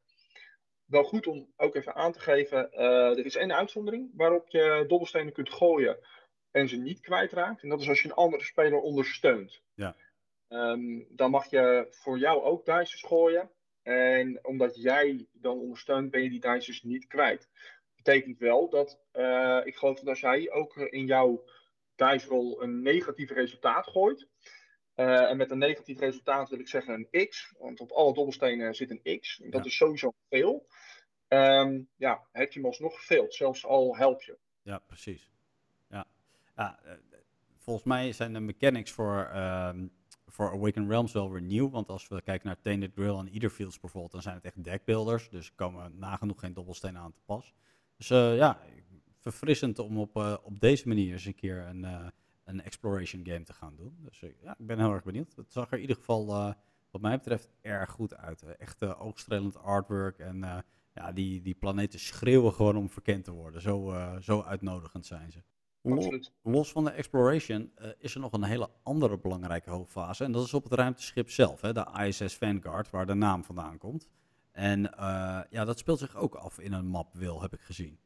[0.85, 4.85] Wel goed om ook even aan te geven, eh, er is één uitzondering waarop je
[4.87, 5.99] dobbelstenen kunt gooien
[6.51, 7.63] en ze niet kwijtraakt.
[7.63, 9.61] En dat is als je een andere speler ondersteunt.
[9.73, 9.95] Ja.
[10.47, 13.51] Ehm, dan mag je voor jou ook dices gooien.
[13.81, 17.49] En omdat jij dan ondersteunt, ben je die dices niet kwijt.
[17.95, 21.43] Betekent wel dat, eh, ik geloof dat als jij ook in jouw
[21.95, 24.27] dice roll een negatief resultaat gooit.
[24.95, 27.53] Eh, en met een negatief resultaat wil ik zeggen een X.
[27.57, 29.41] Want op alle dobbelstenen zit een X.
[29.41, 29.67] En dat Ja.
[29.69, 30.67] is sowieso veel.
[31.27, 33.33] Ehm, ja, heb je hem alsnog gefaild.
[33.33, 34.37] Zelfs al help je.
[34.61, 35.29] Ja, precies.
[35.89, 36.05] Ja.
[36.55, 36.93] Ja, eh,
[37.57, 39.87] volgens mij zijn de mechanics voor, ehm
[40.27, 41.69] voor Awakened Realms wel weer nieuw.
[41.69, 45.29] Want als we kijken naar Tainted Grill en Etherfields bijvoorbeeld, dan zijn het echt deckbuilders.
[45.29, 47.53] Dus er komen nagenoeg geen dobbelstenen aan te pas.
[47.97, 48.59] Dus eh, ja,
[49.19, 52.11] verfrissend om op, op deze manier eens een keer een,
[52.43, 53.97] een exploration game te gaan doen.
[54.01, 55.35] Dus ja, ik ben heel erg benieuwd.
[55.35, 56.53] Het zag er in ieder geval, eh,
[56.91, 58.41] wat mij betreft, erg goed uit.
[58.41, 60.57] Echt eh, oogstrelend artwork en eh,
[60.93, 63.61] ja, die, die planeten schreeuwen gewoon om verkend te worden.
[63.61, 65.43] Zo, eh, zo uitnodigend zijn ze.
[65.83, 66.31] Absoluut.
[66.41, 70.23] Los van de exploration is er nog een hele andere belangrijke hoofdfase.
[70.23, 73.77] En dat is op het ruimteschip zelf, hè, de ISS Vanguard, waar de naam vandaan
[73.77, 74.07] komt.
[74.53, 77.99] En eh, ja, dat speelt zich ook af in een map wil, heb ik gezien.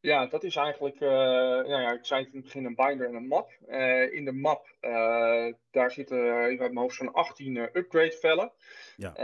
[0.00, 3.06] Ja, dat is eigenlijk, eh, nou ja, ik zei het in het begin, een binder
[3.06, 3.50] en een map.
[3.66, 7.62] Eh, in de map, eh, daar zitten, uh, ik heb mijn hoofd zo'n 18 eh,
[7.72, 8.52] upgrade vellen.
[8.96, 9.14] Ja.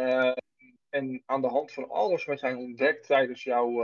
[0.90, 3.82] En aan de hand van alles wat jij ontdekt tijdens jouw,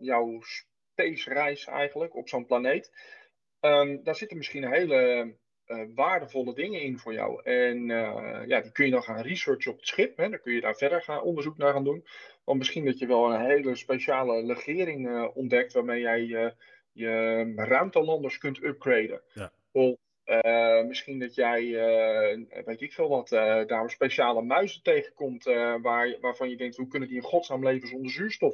[0.00, 2.92] jouw space reis eigenlijk op zo'n planeet,
[3.60, 5.34] ehm, daar zitten misschien hele
[5.66, 7.42] eh, waardevolle dingen in voor jou.
[7.42, 10.16] En eh, ja, die kun je dan gaan researchen op het schip.
[10.16, 10.28] Hè.
[10.28, 12.04] Dan kun je daar verder gaan, onderzoek naar gaan doen.
[12.44, 16.26] Want misschien dat je wel een hele speciale legering eh, ontdekt waarmee jij
[16.92, 19.20] je ruimtelanders kunt upgraden.
[19.32, 19.52] Ja.
[19.70, 25.44] Of eh, misschien dat jij, eh, weet ik veel wat, eh, daar speciale muizen tegenkomt
[25.82, 28.52] waar, waarvan je denkt, hoe kunnen die in godsnaam leven zonder zuurstof?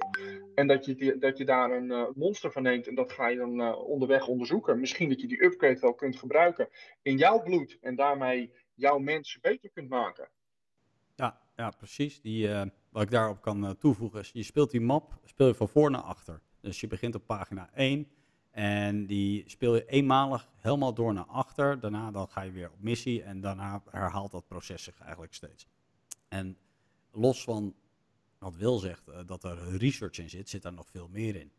[0.54, 3.74] En dat je, dat je daar een monster van neemt en dat ga je dan
[3.74, 4.80] onderweg onderzoeken.
[4.80, 6.68] Misschien dat je die upgrade wel kunt gebruiken
[7.02, 10.28] in jouw bloed en daarmee jouw mensen beter kunt maken.
[11.14, 12.20] Ja, ja precies.
[12.20, 12.48] Die,
[12.90, 16.00] wat ik daarop kan toevoegen is, je speelt die map speel je van voor naar
[16.00, 16.40] achter.
[16.60, 18.08] Dus je begint op pagina 1
[18.52, 21.80] en die speel je eenmalig helemaal door naar achter.
[21.80, 25.66] Daarna dan ga je weer op missie en daarna herhaalt dat proces zich eigenlijk steeds.
[26.28, 26.56] En
[27.10, 27.74] los van
[28.38, 31.52] wat Wil zegt, eh, dat er research in zit, zit daar nog veel meer in.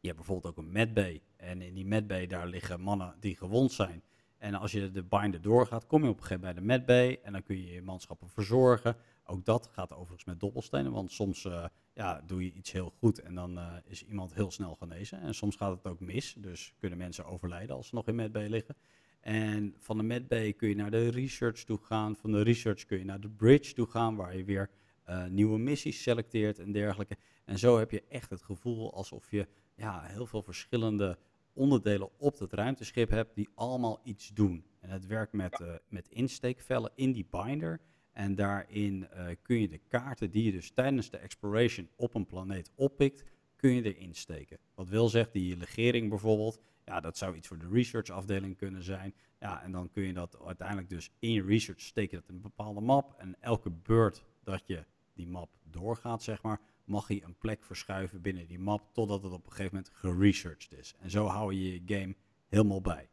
[0.00, 1.22] Je hebt bijvoorbeeld ook een medbay.
[1.36, 4.02] En in die medbay daar liggen mannen die gewond zijn.
[4.38, 7.20] En als je de binder doorgaat, kom je op een gegeven moment bij de medbay.
[7.24, 8.96] En dan kun je je manschappen verzorgen.
[9.26, 10.92] Ook dat gaat overigens met dobbelstenen.
[10.92, 14.50] Want soms eh, ja, doe je iets heel goed en dan eh, is iemand heel
[14.50, 15.20] snel genezen.
[15.20, 16.34] En soms gaat het ook mis.
[16.38, 18.76] Dus kunnen mensen overlijden als ze nog in medbay liggen.
[19.20, 22.16] En van de medbay kun je naar de research toe gaan.
[22.16, 24.70] Van de research kun je naar de bridge toe gaan, waar je weer
[25.04, 27.16] eh, nieuwe missies selecteert en dergelijke.
[27.44, 31.18] En zo heb je echt het gevoel alsof je ja, heel veel verschillende
[31.52, 34.64] onderdelen op het ruimteschip hebt die allemaal iets doen.
[34.80, 37.80] En het werkt met, met insteekvellen in die binder.
[38.16, 42.26] En daarin eh, kun je de kaarten die je dus tijdens de exploration op een
[42.26, 43.24] planeet oppikt,
[43.56, 44.58] kun je erin steken.
[44.74, 48.82] Wat wil zegt, die legering bijvoorbeeld, ja, dat zou iets voor de research afdeling kunnen
[48.82, 49.14] zijn.
[49.40, 52.80] Ja, en dan kun je dat uiteindelijk dus in je research steken dat een bepaalde
[52.80, 53.14] map.
[53.18, 58.22] En elke beurt dat je die map doorgaat, zeg maar, mag je een plek verschuiven
[58.22, 60.94] binnen die map totdat het op een gegeven moment geresearched is.
[61.00, 62.14] En zo hou je je game
[62.48, 63.08] helemaal bij.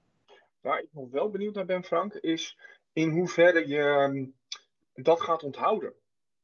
[0.62, 2.58] Waar ik nog wel benieuwd naar ben, Frank, is
[2.94, 4.26] in hoeverre je ehm,
[4.94, 5.94] dat gaat onthouden.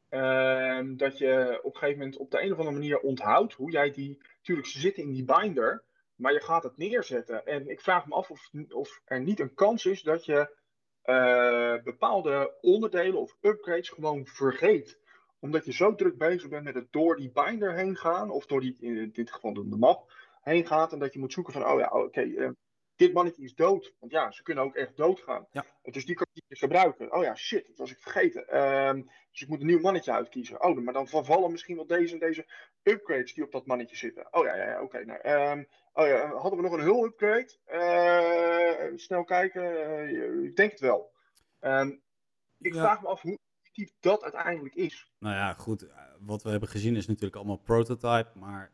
[0.10, 3.72] Ehm, dat je op een gegeven moment op de een of andere manier onthoudt hoe
[3.72, 4.22] jij die.
[4.42, 5.84] Tuurlijk, ze zitten in die binder,
[6.16, 7.46] maar je gaat het neerzetten.
[7.46, 10.58] En ik vraag me af of, of er niet een kans is dat je
[11.02, 15.00] eh, bepaalde onderdelen of upgrades gewoon vergeet.
[15.40, 18.62] Omdat je zo druk bezig bent met het door die binder heen gaan, of door
[18.62, 20.94] die, in dit geval de map heen gaat.
[20.94, 22.50] En dat je moet zoeken van, oh ja, oké, eh,
[23.00, 23.94] dit mannetje is dood.
[24.00, 25.48] Want ja, ze kunnen ook echt doodgaan.
[25.52, 25.66] Ja.
[25.82, 27.14] Dus die kan je niet gebruiken.
[27.14, 28.48] Oh ja, shit, dat was ik vergeten.
[28.48, 30.64] Ehm, dus ik moet een nieuw mannetje uitkiezen.
[30.64, 32.48] Oh, maar dan vervallen misschien wel deze en deze
[32.84, 34.28] upgrades die op dat mannetje zitten.
[34.34, 35.06] Oh ja, ja, ja oké.
[35.06, 37.58] nou, ehm, oh ja, hadden we nog een hull upgrade?
[37.66, 39.64] Eh, snel kijken.
[39.86, 41.12] eh, ik denk het wel.
[41.60, 41.92] Ehm,
[42.60, 42.80] ik Ja.
[42.82, 45.12] vraag me af hoe effectief dat uiteindelijk is.
[45.20, 45.82] Nou ja, goed.
[45.90, 48.30] eh, Wat we hebben gezien is natuurlijk allemaal prototype.
[48.34, 48.72] Maar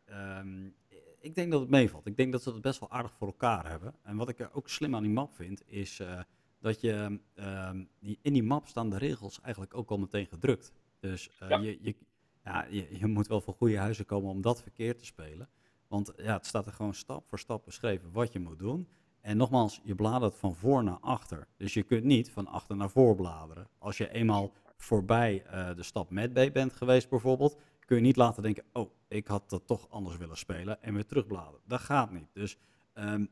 [1.26, 2.06] ik denk dat het meevalt.
[2.06, 3.94] Ik denk dat ze het best wel aardig voor elkaar hebben.
[4.02, 6.20] En wat ik er ook slim aan die map vind, is eh,
[6.60, 10.72] dat je ehm, die, in die map staan de regels eigenlijk ook al meteen gedrukt.
[11.00, 11.58] Dus eh, Ja.
[11.58, 11.96] je, je,
[12.44, 15.48] ja, je, je moet wel van goede huizen komen om dat verkeerd te spelen.
[15.88, 18.88] Want ja, het staat er gewoon stap voor stap beschreven wat je moet doen.
[19.20, 21.46] En nogmaals, je bladert van voor naar achter.
[21.56, 23.68] Dus je kunt niet van achter naar voor bladeren.
[23.78, 27.56] Als je eenmaal voorbij eh, de stap met B bent geweest bijvoorbeeld,
[27.86, 31.06] kun je niet laten denken, oh, ik had dat toch anders willen spelen en weer
[31.06, 31.60] terugbladeren.
[31.64, 32.28] Dat gaat niet.
[32.32, 32.58] Dus
[32.92, 33.26] ehm,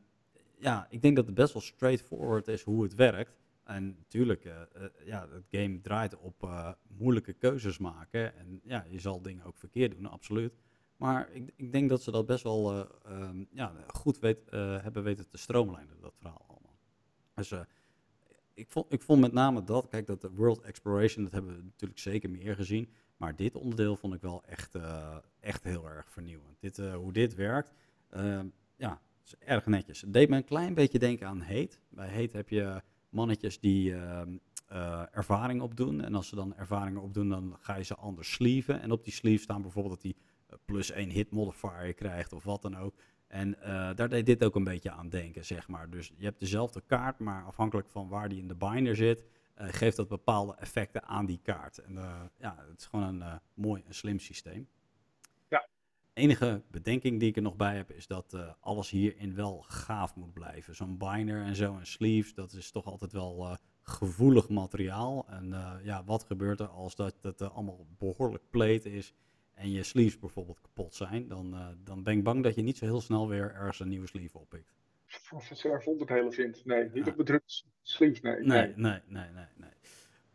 [0.57, 3.37] ja, ik denk dat het best wel straightforward is hoe het werkt.
[3.63, 8.37] En natuurlijk, eh, eh, ja, het game draait op eh, moeilijke keuzes maken.
[8.37, 10.53] En ja, je zal dingen ook verkeerd doen, absoluut.
[10.97, 15.29] Maar ik, ik denk dat ze dat best wel eh, ehm, ja, goed hebben weten
[15.29, 16.77] te stroomlijnen, dat verhaal allemaal.
[17.33, 17.53] Dus
[18.53, 21.63] ik, vond, ik vond met name dat, kijk, dat de World Exploration, dat hebben we
[21.63, 22.89] natuurlijk zeker meer gezien.
[23.17, 26.57] Maar dit onderdeel vond ik wel echt, eh, echt heel erg vernieuwend.
[26.59, 27.73] Dit, eh, hoe dit werkt,
[28.09, 28.39] eh,
[28.75, 30.01] ja, is erg netjes.
[30.01, 31.79] Het deed me een klein beetje denken aan Heet.
[31.89, 36.01] Bij Heet heb je mannetjes die ehm, eh, ervaring opdoen.
[36.01, 38.81] En als ze dan ervaringen opdoen, dan ga je ze anders sleeven.
[38.81, 40.15] En op die sleeve staan bijvoorbeeld dat die
[40.65, 42.95] plus één hit modifier krijgt of wat dan ook.
[43.27, 43.57] En
[43.95, 45.89] daar deed dit ook een beetje aan denken, zeg maar.
[45.89, 49.25] Dus je hebt dezelfde kaart, maar afhankelijk van waar die in de binder zit,
[49.55, 51.77] eh, geeft dat bepaalde effecten aan die kaart.
[51.77, 54.67] En eh, ja, het is gewoon een eh, mooi en slim systeem.
[55.49, 55.67] Ja.
[56.13, 60.33] Enige bedenking die ik er nog bij heb, is dat alles hierin wel gaaf moet
[60.33, 60.75] blijven.
[60.75, 65.25] Zo'n binder en zo en sleeves, dat is toch altijd wel gevoelig materiaal.
[65.29, 69.13] En ja, wat gebeurt er als dat het allemaal behoorlijk pleet is
[69.53, 72.85] en je sleeves bijvoorbeeld kapot zijn, dan, dan ben ik bang dat je niet zo
[72.85, 74.73] heel snel weer ergens een nieuwe sleeve oppikt.
[75.23, 76.65] Professor vond het hele vindt.
[76.65, 77.11] Nee, niet Ja.
[77.11, 78.19] op bedrukt sleeve.
[78.21, 79.69] Nee, Nee, nee, nee, nee, nee.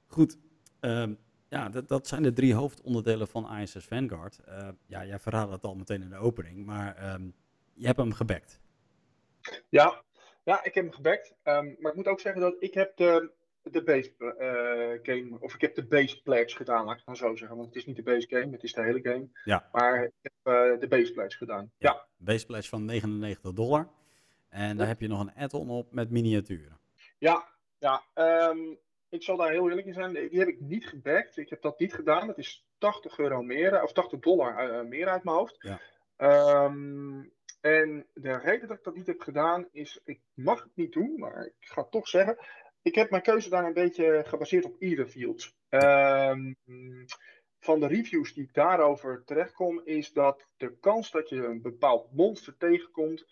[0.06, 0.38] Goed,
[0.80, 1.14] ehm,
[1.48, 4.38] ja, dat, dat zijn de drie hoofdonderdelen van ISS Vanguard.
[4.38, 7.30] Eh, ja, jij verraadt het al meteen in de opening, maar ehm,
[7.74, 8.60] je hebt hem gebackt.
[9.68, 10.02] Ja,
[10.44, 11.34] Ja, ik heb hem gebackt.
[11.42, 13.30] Ehm, maar ik moet ook zeggen dat ik heb de,
[13.62, 17.16] de base eh, game, of ik heb de base pledge gedaan, laat ik het dan
[17.16, 17.56] zo zeggen.
[17.56, 19.28] Want het is niet de base game, het is de hele game.
[19.44, 19.68] Ja.
[19.72, 21.70] Maar ik heb eh, de base pledge gedaan.
[21.78, 22.06] Ja.
[22.16, 23.88] Base pledge van 99 dollar.
[24.50, 26.78] En daar heb je nog een add-on op met miniaturen.
[27.18, 28.02] Ja, ja.
[28.14, 28.58] ehm,
[29.08, 30.12] ik zal daar heel eerlijk in zijn.
[30.12, 31.36] Die heb ik niet gebackt.
[31.36, 32.28] Ik heb dat niet gedaan.
[32.28, 35.56] Het is 80 euro meer, of 80 dollar eh, meer uit mijn hoofd.
[35.58, 35.80] Ja.
[36.16, 37.22] Ehm,
[37.60, 41.14] en de reden dat ik dat niet heb gedaan is, ik mag het niet doen,
[41.18, 42.36] maar ik ga het toch zeggen.
[42.82, 44.76] Ik heb mijn keuze daar een beetje gebaseerd op
[45.08, 45.56] Fields.
[45.68, 46.52] Ehm
[47.60, 52.12] van de reviews die ik daarover terechtkom, is dat de kans dat je een bepaald
[52.12, 53.26] monster tegenkomt,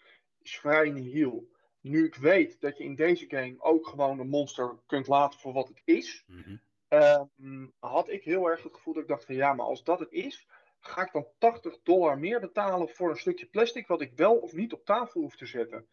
[0.48, 1.48] is vrij nihil.
[1.80, 5.52] Nu ik weet dat je in deze game ook gewoon een monster kunt laten voor
[5.52, 6.56] wat het is, Mhm.
[6.88, 9.98] ehm, had ik heel erg het gevoel dat ik dacht van ja, maar als dat
[10.00, 10.46] het is,
[10.80, 14.52] ga ik dan 80 dollar meer betalen voor een stukje plastic wat ik wel of
[14.52, 15.86] niet op tafel hoef te zetten.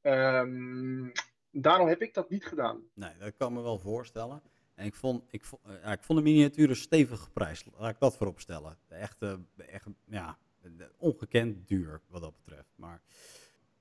[0.00, 1.08] Ehm,
[1.50, 2.82] daarom heb ik dat niet gedaan.
[2.94, 4.42] Nee, dat kan me wel voorstellen.
[4.74, 7.66] En ik vond, ik, vond, eh, ja, ik vond de miniaturen stevig geprijsd.
[7.76, 8.78] Laat ik dat voorop stellen.
[8.88, 9.16] Echt,
[9.56, 10.38] echt ja,
[10.98, 12.72] ongekend duur wat dat betreft.
[12.76, 13.02] Maar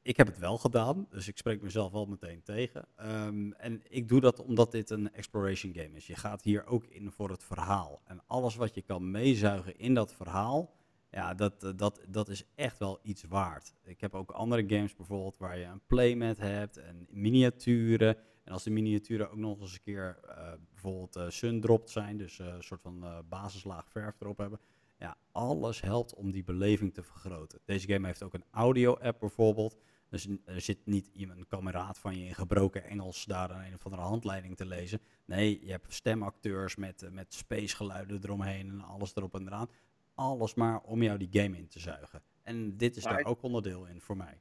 [0.06, 2.88] ik heb het wel gedaan, dus ik spreek mezelf wel meteen tegen.
[2.96, 6.08] Ehm, en ik doe dat omdat dit een exploration game is.
[6.08, 8.02] Je gaat hier ook in voor het verhaal.
[8.06, 10.74] En alles wat je kan meezuigen in dat verhaal,
[11.12, 13.74] ja, dat, eh, dat, dat is echt wel iets waard.
[13.84, 18.18] Ik heb ook andere games bijvoorbeeld waar je een playmat hebt en miniaturen.
[18.44, 22.40] En als de miniaturen ook nog eens een keer eh, bijvoorbeeld eh sundropt zijn, dus
[22.40, 24.60] een soort van basislaag verf erop hebben.
[24.98, 27.60] Ja, alles helpt om die beleving te vergroten.
[27.66, 29.78] Deze game heeft ook een audio-app bijvoorbeeld.
[30.16, 33.74] Dus er zit niet iemand, een kameraad van je in gebroken Engels daar een, een
[33.74, 35.00] of andere handleiding te lezen.
[35.26, 39.70] Nee, je hebt stemacteurs met, eh, met spacegeluiden eromheen en alles erop en eraan.
[40.14, 42.22] Alles maar om jou die game in te zuigen.
[42.44, 44.40] En dit is daar ik- ook onderdeel in voor mij.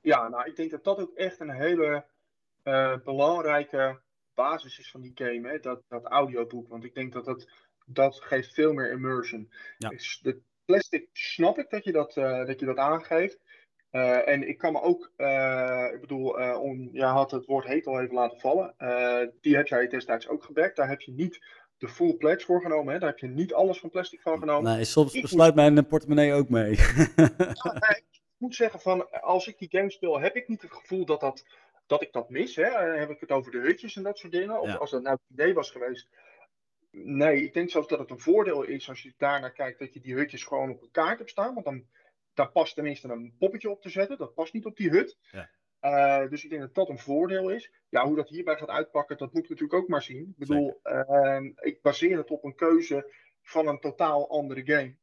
[0.00, 2.04] Ja, nou, ik denk dat dat ook echt een hele
[2.62, 4.00] eh, belangrijke
[4.34, 5.58] basis is van die game, hè?
[5.58, 6.68] Dat, dat audioboek.
[6.68, 7.48] Want ik denk dat dat,
[7.86, 9.50] dat geeft veel meer immersion.
[9.78, 9.88] Ja.
[9.88, 13.38] Dus de plastic snap ik dat je dat, eh, dat, je dat aangeeft.
[13.94, 17.66] Eh, en ik kan me ook, eh, ik bedoel, eh om, jij had het woord
[17.66, 18.74] heet al even laten vallen.
[19.40, 20.76] Die heb jij destijds ook gebackt.
[20.76, 21.46] Daar heb je niet
[21.78, 22.92] de full pledge voor genomen.
[22.92, 22.98] Hè?
[22.98, 24.74] Daar heb je niet alles van plastic van genomen.
[24.74, 26.76] Nee, soms Ik besluit mijn portemonnee ook mee.
[27.16, 31.04] Ja, ik moet zeggen van, als ik die game speel, heb ik niet het gevoel
[31.04, 31.44] dat, dat,
[31.86, 32.56] dat ik dat mis.
[32.56, 32.70] Hè?
[32.70, 34.60] Dan heb ik het over de hutjes en dat soort dingen.
[34.60, 34.74] Of Ja.
[34.74, 36.08] als dat nou het idee was geweest.
[36.90, 40.00] Nee, ik denk zelfs dat het een voordeel is als je daarnaar kijkt dat je
[40.00, 41.54] die hutjes gewoon op een kaart hebt staan.
[41.54, 41.84] Want dan,
[42.34, 44.18] daar past tenminste een poppetje op te zetten.
[44.18, 45.18] Dat past niet op die hut.
[45.30, 45.50] Ja.
[45.80, 47.72] Eh, dus ik denk dat dat een voordeel is.
[47.88, 50.28] Ja, hoe dat hierbij gaat uitpakken, dat moet ik natuurlijk ook maar zien.
[50.28, 54.96] Ik bedoel, ehm, ik baseer het op een keuze van een totaal andere game.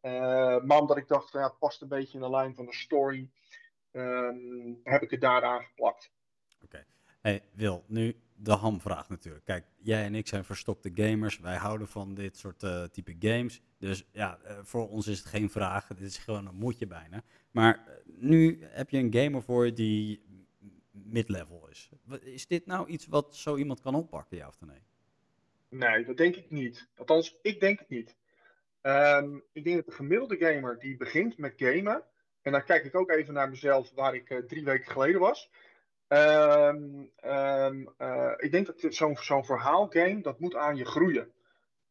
[0.00, 2.66] Eh, maar omdat ik dacht, van, ja, het past een beetje in de lijn van
[2.66, 3.30] de story,
[3.90, 6.10] ehm, heb ik het daar aangeplakt.
[7.26, 9.44] Hey Wil, nu de hamvraag natuurlijk.
[9.44, 11.38] Kijk, jij en ik zijn verstokte gamers.
[11.38, 13.62] Wij houden van dit soort eh, type games.
[13.78, 15.86] Dus ja, eh, voor ons is het geen vraag.
[15.86, 17.22] Dit is gewoon een moedje bijna.
[17.50, 20.24] Maar eh, nu heb je een gamer voor je die
[20.90, 21.90] mid-level is.
[22.20, 24.82] Is dit nou iets wat zo iemand kan oppakken, ja of nee?
[25.68, 26.88] Nee, dat denk ik niet.
[26.96, 28.16] Althans, ik denk het niet.
[28.80, 32.02] Ehm, ik denk dat de gemiddelde gamer die begint met gamen,
[32.42, 35.50] en dan kijk ik ook even naar mezelf waar ik drie weken geleden was.
[37.16, 41.32] Eh, ik denk dat zo'n verhaalgame, dat moet aan je groeien.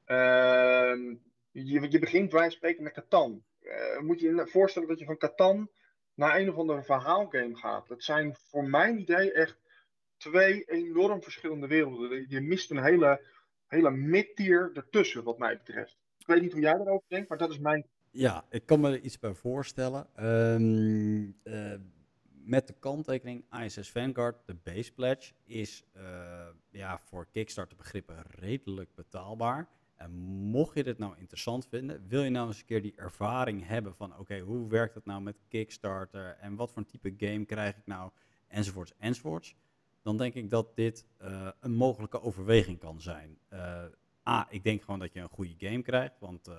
[0.05, 1.15] Ehm,
[1.51, 3.43] je, je begint bij spreken met Catan.
[3.61, 5.69] Eh, moet je je voorstellen dat je van Catan
[6.13, 7.87] naar een of andere verhaalgame gaat.
[7.87, 9.57] Dat zijn voor mijn idee echt
[10.17, 12.25] twee enorm verschillende werelden.
[12.29, 13.21] Je mist een hele,
[13.67, 15.97] hele mid-tier ertussen, wat mij betreft.
[16.17, 17.85] Ik weet niet hoe jij daarover denkt, maar dat is mijn.
[18.11, 20.07] Ja, ik kan me er iets bij voorstellen.
[20.15, 21.73] Eh,
[22.45, 28.95] met de kanttekening ISS Vanguard, de base pledge, is eh, ja, voor Kickstarter begrippen redelijk
[28.95, 29.67] betaalbaar.
[29.95, 33.67] En mocht je dit nou interessant vinden, wil je nou eens een keer die ervaring
[33.67, 37.45] hebben van oké, hoe werkt het nou met Kickstarter en wat voor een type game
[37.45, 38.11] krijg ik nou,
[38.47, 39.55] enzovoorts, enzovoorts.
[40.01, 43.37] Dan denk ik dat dit eh, een mogelijke overweging kan zijn.
[43.47, 43.83] Eh,
[44.27, 46.49] A, ik denk gewoon dat je een goede game krijgt, want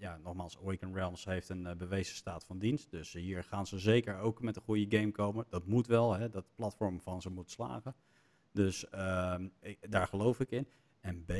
[0.00, 2.90] ja, nogmaals, Awaken Realms heeft een eh, bewezen staat van dienst.
[2.90, 5.44] Dus eh, hier gaan ze zeker ook met een goede game komen.
[5.48, 7.94] Dat moet wel, hè, dat platform van ze moet slagen.
[8.52, 9.48] Dus ehm,
[9.88, 10.66] daar geloof ik in.
[11.00, 11.32] En B,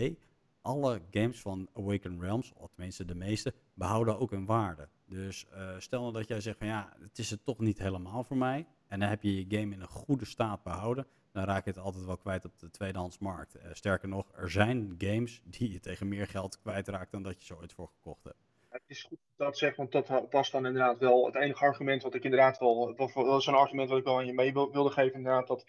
[0.61, 4.89] alle games van Awaken Realms, of tenminste de meeste, behouden ook hun waarde.
[5.05, 8.25] Dus eh, stel nou dat jij zegt van ja, het is het toch niet helemaal
[8.25, 8.67] voor mij.
[8.89, 11.07] En dan heb je je game in een goede staat behouden.
[11.33, 13.55] Dan raak je het altijd wel kwijt op de tweedehandsmarkt.
[13.55, 17.47] Eh, sterker nog, er zijn games die je tegen meer geld kwijtraakt dan dat je
[17.47, 18.50] ze ooit voor gekocht hebt.
[18.91, 22.25] Is goed dat zegt, want dat was dan inderdaad wel het enige argument wat ik
[22.25, 25.15] inderdaad wel, dat was een argument wat ik wel aan je mee wil- wilde geven,
[25.17, 25.65] inderdaad, dat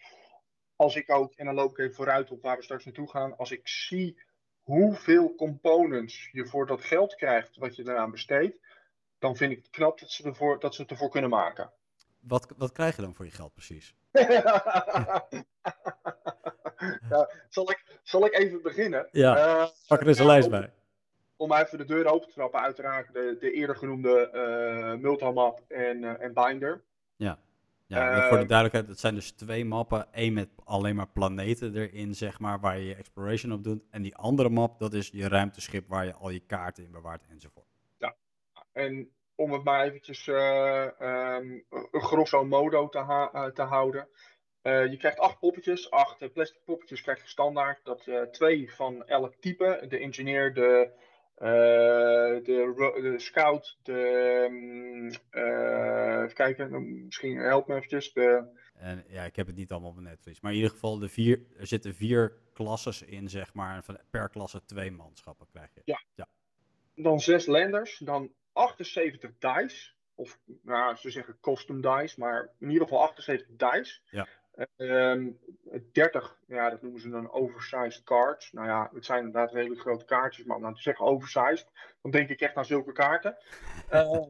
[0.75, 3.37] als ik ook, en dan loop ik even vooruit op waar we straks naartoe gaan,
[3.37, 4.21] als ik zie
[4.61, 8.57] hoeveel components je voor dat geld krijgt wat je eraan besteedt,
[9.19, 11.71] dan vind ik het knap dat ze, ervoor, dat ze het ervoor kunnen maken.
[12.19, 13.95] Wat, wat krijg je dan voor je geld precies?
[14.11, 15.27] ja,
[17.49, 19.07] zal, ik, zal ik even beginnen?
[19.11, 20.73] Ja, Eh, Pak er eens een ja, lijst bij.
[21.41, 26.03] Om even de deur open te trappen, uiteraard de, de eerder genoemde eh Multimap en,
[26.03, 26.81] eh, en Binder.
[27.15, 27.39] Ja,
[27.87, 30.07] ja voor de Eh, duidelijkheid, het zijn dus twee mappen.
[30.11, 33.83] Eén met alleen maar planeten erin, zeg maar, waar je je exploration op doet.
[33.89, 37.25] En die andere map, dat is je ruimteschip waar je al je kaarten in bewaart
[37.29, 37.65] enzovoort.
[38.71, 44.07] En om het maar eventjes een grosso modo te, ha- te houden.
[44.63, 47.79] Je krijgt acht poppetjes, acht plastic poppetjes krijg je standaard.
[47.83, 49.85] Dat twee van elk type.
[49.87, 50.91] De engineer, de,
[51.35, 54.47] de, ro- de scout, de...
[54.51, 58.13] mm, eh, even kijken, misschien help me eventjes.
[58.13, 60.41] De, En ja, ik heb het niet allemaal op netvlies.
[60.41, 63.83] Maar in ieder geval, de vier, er zitten vier klasses in, zeg maar.
[63.83, 65.81] Van, per klasse twee manschappen krijg je.
[65.85, 66.01] Ja.
[66.15, 66.27] ja.
[66.95, 69.91] dan zes landers, dan 78 dice.
[70.15, 73.99] Of nou, ze zeggen custom dice, maar in ieder geval 78 dice.
[74.09, 74.27] Ja.
[74.77, 75.29] Ehm
[75.91, 78.51] 30, ja, dat noemen ze dan oversized cards.
[78.51, 81.67] Nou ja, het zijn inderdaad hele grote kaartjes, maar om nou te zeggen oversized,
[82.01, 83.37] dan denk ik echt aan zulke kaarten.
[83.89, 84.21] Eh,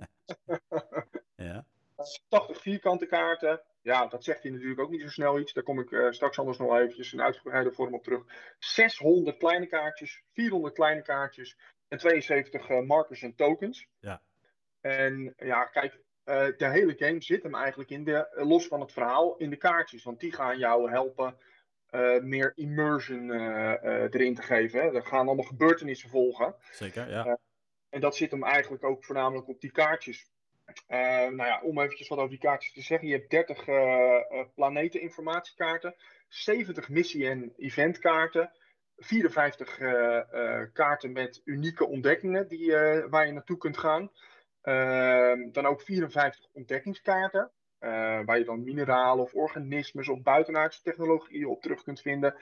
[1.36, 1.66] ja.
[2.30, 3.62] 80 vierkante kaarten.
[3.82, 5.54] Ja, dat zegt hij natuurlijk ook niet zo snel iets.
[5.54, 8.56] Daar kom ik eh, straks anders nog eventjes in uitgebreide vorm op terug.
[8.60, 11.58] 600 kleine kaartjes, 400 kleine kaartjes
[11.88, 13.88] en 72 eh, markers en tokens.
[14.00, 14.22] Ja.
[14.82, 16.00] En ja, kijk,
[16.58, 19.56] de hele game zit hem eigenlijk in de, eh, los van het verhaal, in de
[19.56, 20.04] kaartjes.
[20.04, 21.38] Want die gaan jou helpen
[21.90, 24.82] eh, meer immersion eh, eh, erin te geven.
[24.82, 24.96] Hè.
[24.96, 26.56] Er gaan allemaal gebeurtenissen volgen.
[26.72, 27.40] Zeker, ja.
[27.90, 30.30] En dat zit hem eigenlijk ook voornamelijk op die kaartjes.
[30.88, 33.08] Eh, nou ja, om eventjes wat over die kaartjes te zeggen.
[33.08, 33.76] Je hebt 30 eh
[34.30, 35.96] eh, planeteninformatiekaarten,
[36.28, 38.52] 70 missie- en eventkaarten,
[38.98, 44.12] 54 eh, eh, kaarten met unieke ontdekkingen die, eh, waar je naartoe kunt gaan.
[44.62, 47.90] Ehm, dan ook 54 ontdekkingskaarten, eh,
[48.26, 52.36] waar je dan mineralen of organismes of buitenaardse technologieën op terug kunt vinden.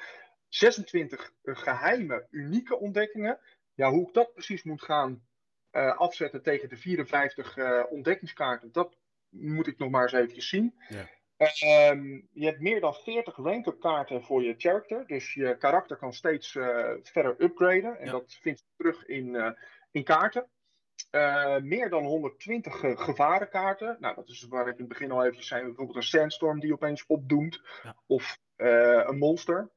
[0.47, 3.39] 26 geheime, unieke ontdekkingen.
[3.73, 5.27] Ja, hoe ik dat precies moet gaan
[5.69, 8.97] eh, afzetten tegen de 54 eh, ontdekkingskaarten, dat
[9.29, 10.75] moet ik nog maar eens eventjes zien.
[10.87, 11.09] Ja.
[11.39, 16.13] Ehm, je hebt meer dan 40 rank-up kaarten voor je character, dus je karakter kan
[16.13, 17.99] steeds eh, verder upgraden.
[17.99, 18.11] En Ja.
[18.11, 19.51] dat vind je terug in, eh,
[19.91, 20.49] in kaarten.
[21.11, 23.97] Eh, meer dan 120 eh, gevarenkaarten.
[23.99, 25.63] Nou, dat is waar ik in het begin al eventjes zei.
[25.63, 27.61] Bijvoorbeeld een sandstorm die opeens opdoemt.
[27.83, 27.95] Ja.
[28.07, 29.69] Of eh, een monster.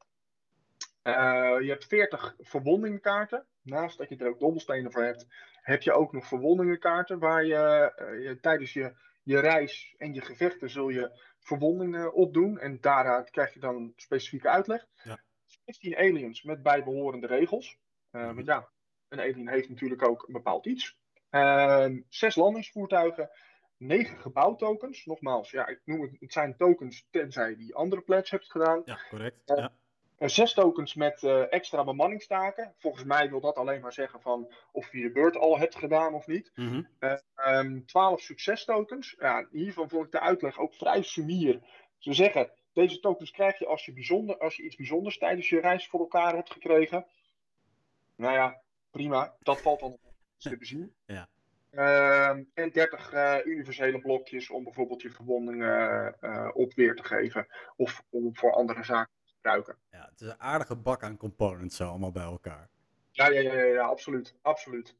[1.02, 3.46] Eh, je hebt 40 verwondingenkaarten.
[3.62, 5.26] Naast dat je er ook dobbelstenen voor hebt,
[5.62, 7.18] heb je ook nog verwondingenkaarten.
[7.18, 7.92] Waar je,
[8.22, 8.92] je tijdens je,
[9.22, 12.58] je reis en je gevechten zul je verwondingen opdoen.
[12.58, 14.86] En daaruit krijg je dan specifieke uitleg.
[15.02, 15.20] Ja.
[15.64, 17.78] 15 aliens met bijbehorende regels.
[18.10, 18.34] Eh, Mhm.
[18.34, 18.68] Want ja,
[19.08, 21.00] een alien heeft natuurlijk ook een bepaald iets.
[21.32, 23.30] Ehm, zes landingsvoertuigen,
[23.76, 25.04] negen gebouwtokens.
[25.04, 28.82] Nogmaals, ja, ik noem het, het zijn tokens tenzij je die andere pledge hebt gedaan.
[28.84, 29.42] Ja, correct.
[29.44, 29.56] Ja.
[29.56, 29.72] Ja.
[30.18, 32.74] Eh, zes tokens met eh, extra bemanningstaken.
[32.78, 36.14] Volgens mij wil dat alleen maar zeggen van of je je beurt al hebt gedaan
[36.14, 36.52] of niet.
[36.54, 36.82] Mhm.
[37.34, 39.14] Ehm 12 succestokens.
[39.18, 41.60] Ja, hiervan vond ik de uitleg ook vrij sumier.
[41.98, 45.60] Ze zeggen, deze tokens krijg je als je, bijzonder, als je iets bijzonders tijdens je
[45.60, 47.06] reis voor elkaar hebt gekregen.
[48.16, 49.36] Nou ja, prima.
[49.40, 49.98] Dat valt dan
[50.58, 50.94] bezien.
[51.06, 51.28] Ja.
[51.72, 57.46] Ehm, en 30 eh, universele blokjes om bijvoorbeeld je verwondingen eh, op weer te geven.
[57.76, 59.76] Of om voor andere zaken te gebruiken.
[59.90, 62.68] ja, het is een aardige bak aan components zo allemaal bij elkaar.
[63.10, 64.34] Ja, ja, ja, ja, ja, absoluut.
[64.42, 64.96] absoluut.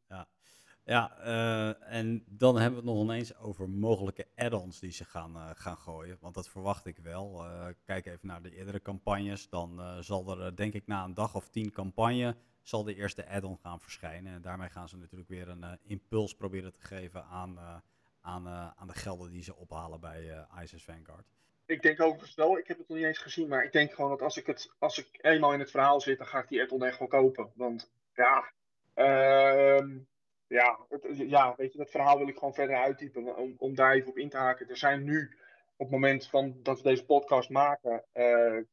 [0.85, 5.57] Ja, eh, en dan hebben we het nog ineens over mogelijke add-ons die ze gaan,
[5.57, 6.17] gaan gooien.
[6.21, 7.45] Want dat verwacht ik wel.
[7.85, 9.49] Kijk even naar de eerdere campagnes.
[9.49, 13.59] Dan zal er, denk ik, na een dag of tien campagne, zal de eerste add-on
[13.59, 14.33] gaan verschijnen.
[14.33, 17.77] En daarmee gaan ze natuurlijk weer een eh, impuls proberen te geven aan, eh,
[18.21, 21.27] aan, eh, aan de gelden die ze ophalen bij ISS Vanguard.
[21.67, 24.11] Ik denk overigens wel, ik heb het nog niet eens gezien, maar ik denk gewoon
[24.11, 26.63] dat als ik, het, als ik eenmaal in het verhaal zit, dan ga ik die
[26.63, 27.53] add-on echt wel kopen.
[27.55, 28.53] Want ja,
[28.95, 29.99] ehm,
[30.47, 33.95] ja, het, ja, weet je, dat verhaal wil ik gewoon verder uittypen om, om daar
[33.95, 34.69] even op in te haken.
[34.69, 35.37] Er zijn nu,
[35.77, 38.05] op het moment van dat we deze podcast maken,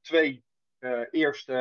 [0.01, 0.43] twee
[0.79, 1.53] eh, eerste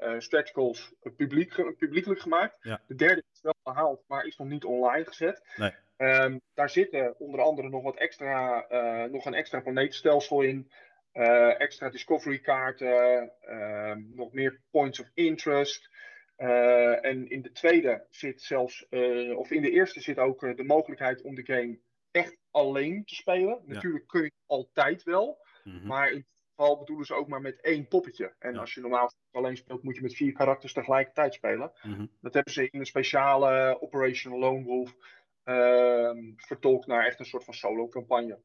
[0.00, 2.56] eh, stretch goals publiek, ge- publiekelijk gemaakt.
[2.60, 2.80] Ja.
[2.86, 5.42] De derde is wel gehaald, maar is nog niet online gezet.
[5.56, 5.72] Nee.
[5.96, 10.70] Ehm, daar zitten onder andere nog wat extra, eh, nog een extra planeetstelsel in.
[11.12, 15.88] eh, extra discovery kaarten, ehm, nog meer points of interest.
[16.36, 20.56] Eh, en in de tweede zit zelfs, eh, of in de eerste zit ook eh,
[20.56, 21.78] de mogelijkheid om de game
[22.10, 23.62] echt alleen te spelen.
[23.64, 25.86] Natuurlijk kun je altijd wel, Mhm.
[25.86, 28.32] maar in geval bedoelen ze ook maar met één poppetje.
[28.38, 28.60] En Ja.
[28.60, 31.72] als je normaal alleen speelt, moet je met vier karakters tegelijkertijd spelen.
[31.82, 32.06] Mhm.
[32.20, 34.96] Dat hebben ze in een speciale Operation Lone Wolf
[35.44, 38.38] ehm, vertolkt naar echt een soort van solo-campagne.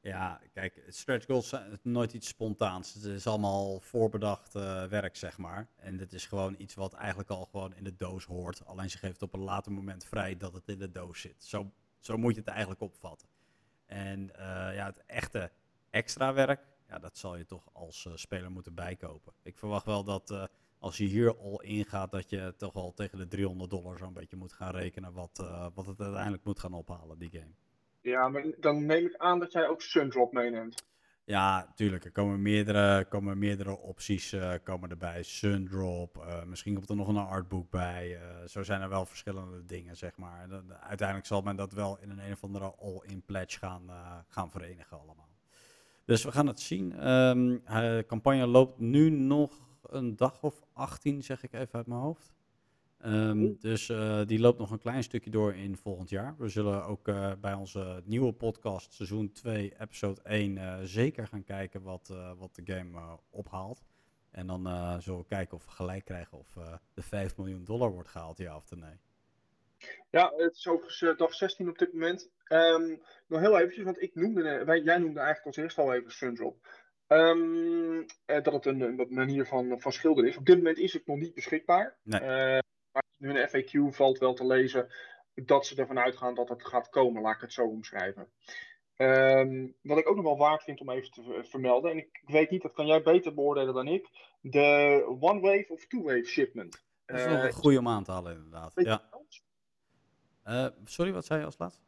[0.00, 2.94] Ja, kijk, stretch goals zijn nooit iets spontaans.
[2.94, 5.68] Het is allemaal voorbedacht eh, werk, zeg maar.
[5.76, 8.64] En dit is gewoon iets wat eigenlijk al gewoon in de doos hoort.
[8.66, 11.44] Alleen ze geeft op een later moment vrij dat het in de doos zit.
[11.44, 13.28] Zo, zo moet je het eigenlijk opvatten.
[13.86, 15.50] En eh, ja, het echte
[15.98, 19.32] extra werk, ja, dat zal je toch als eh, speler moeten bijkopen.
[19.42, 20.44] Ik verwacht wel dat eh,
[20.78, 24.36] als je hier al ingaat, dat je toch wel tegen de 300 dollar zo'n beetje
[24.36, 27.54] moet gaan rekenen wat, eh, wat het uiteindelijk moet gaan ophalen, die game.
[28.00, 30.86] Ja, maar dan neem ik aan dat jij ook Sundrop meeneemt.
[31.24, 32.04] Ja, tuurlijk.
[32.04, 35.22] Er komen meerdere, komen meerdere opties komen erbij.
[35.22, 38.20] Sundrop, misschien komt er nog een artboek bij.
[38.46, 40.42] zo zijn er wel verschillende dingen, zeg maar.
[40.42, 43.90] En uiteindelijk zal men dat wel in een een of andere all-in pledge gaan,
[44.28, 45.27] gaan verenigen allemaal.
[46.08, 46.92] Dus we gaan het zien.
[46.92, 52.00] Ehm, de campagne loopt nu nog een dag of 18, zeg ik even uit mijn
[52.00, 52.32] hoofd.
[52.98, 56.34] Ehm, dus eh, die loopt nog een klein stukje door in volgend jaar.
[56.38, 61.44] We zullen ook eh, bij onze nieuwe podcast, seizoen 2, episode 1, eh, zeker gaan
[61.44, 63.84] kijken wat, wat de game ophaalt.
[64.30, 64.62] En dan
[65.02, 66.56] zullen we kijken of we gelijk krijgen of
[66.94, 68.98] de 5 miljoen dollar wordt gehaald, ja of nee.
[70.10, 72.30] Ja, het is overigens eh, dag 16 op dit moment.
[72.44, 75.94] Ehm, nog heel eventjes, want ik noemde, eh, wij, jij noemde eigenlijk als eerste al
[75.94, 76.66] even Sundrop.
[77.06, 80.36] Eh, dat het een, een manier van, van schilderen is.
[80.36, 81.98] Op dit moment is het nog niet beschikbaar.
[82.02, 82.20] Nee.
[82.20, 82.58] Eh,
[82.92, 84.88] maar nu een FAQ valt wel te lezen
[85.34, 88.32] dat ze ervan uitgaan dat het gaat komen, laat ik het zo omschrijven.
[88.96, 92.18] Ehm, wat ik ook nog wel waard vind om even te ver- vermelden, en ik,
[92.22, 94.08] ik weet niet, dat kan jij beter beoordelen dan ik,
[94.40, 96.84] de One Wave of Two Wave shipment.
[97.06, 98.72] Dat is Eh, nog een goede om aan te halen, inderdaad.
[98.74, 99.08] Ja.
[100.48, 101.80] Eh, sorry, wat zei je als laatst?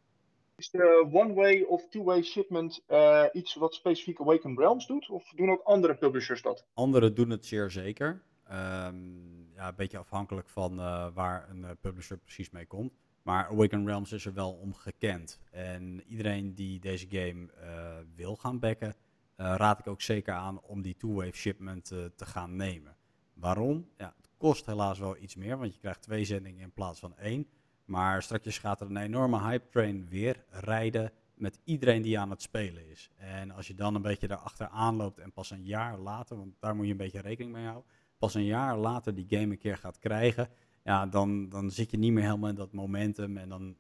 [0.57, 5.11] Is de one-way of two-way shipment eh, iets wat specifiek Awakened Realms doet?
[5.11, 6.67] Of doen ook andere publishers dat?
[6.75, 8.23] Anderen doen het zeer zeker.
[8.45, 12.93] Ehm, ja, een beetje afhankelijk van eh, waar een publisher precies mee komt.
[13.23, 15.41] Maar Awaken Realms is er wel om gekend.
[15.51, 17.49] En iedereen die deze game
[18.15, 18.95] wil gaan backen,
[19.37, 22.97] raad ik ook zeker aan om die two-wave shipment te gaan nemen.
[23.35, 23.89] Waarom?
[23.97, 27.17] Ja, het kost helaas wel iets meer, want je krijgt twee zendingen in plaats van
[27.17, 27.47] één.
[27.91, 32.43] Maar straks gaat er een enorme hype train weer rijden met iedereen die aan het
[32.43, 33.11] spelen is.
[33.17, 36.77] En als je dan een beetje daarachteraan loopt en pas een jaar later, want daar
[36.77, 39.77] moet je een beetje rekening mee houden, pas een jaar later die game een keer
[39.77, 40.49] gaat krijgen,
[40.85, 43.77] ja, dan, dan zit je niet meer helemaal in dat momentum en dan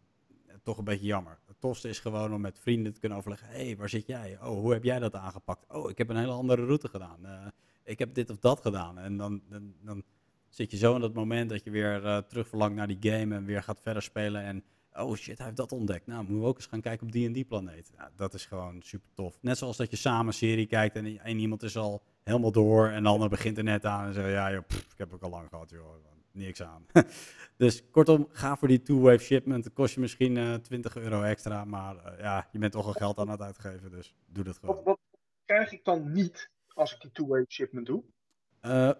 [0.46, 1.38] eh, toch een beetje jammer.
[1.46, 4.38] Het tofste is gewoon om met vrienden te kunnen overleggen, hé, hey, waar zit jij?
[4.40, 5.64] Oh, hoe heb jij dat aangepakt?
[5.68, 7.26] Oh, ik heb een hele andere route gedaan.
[7.26, 7.46] Eh,
[7.84, 8.98] ik heb dit of dat gedaan.
[8.98, 10.02] En dan, dan, dan
[10.50, 13.34] zit je zo in dat moment dat je weer eh, terug verlangt naar die game
[13.34, 16.06] en weer gaat verder spelen en oh shit, hij heeft dat ontdekt.
[16.06, 17.90] Nou, moeten we ook eens gaan kijken op die en die planeet.
[18.16, 19.38] Dat is gewoon super tof.
[19.40, 22.88] Net zoals dat je samen een serie kijkt en één iemand is al helemaal door
[22.88, 25.22] en de ander begint er net aan en zegt, ja joh, pff, ik heb ook
[25.22, 25.94] al lang gehad joh,
[26.32, 26.86] niks aan.
[27.56, 29.64] dus kortom, ga voor die two-wave shipment.
[29.64, 32.92] Het kost je misschien eh 20 euro extra, maar eh, ja, je bent toch al
[32.92, 34.74] geld aan het uitgeven, dus doe dat gewoon.
[34.74, 34.98] Wat, wat
[35.44, 38.02] krijg ik dan niet als ik die two-way shipment doe?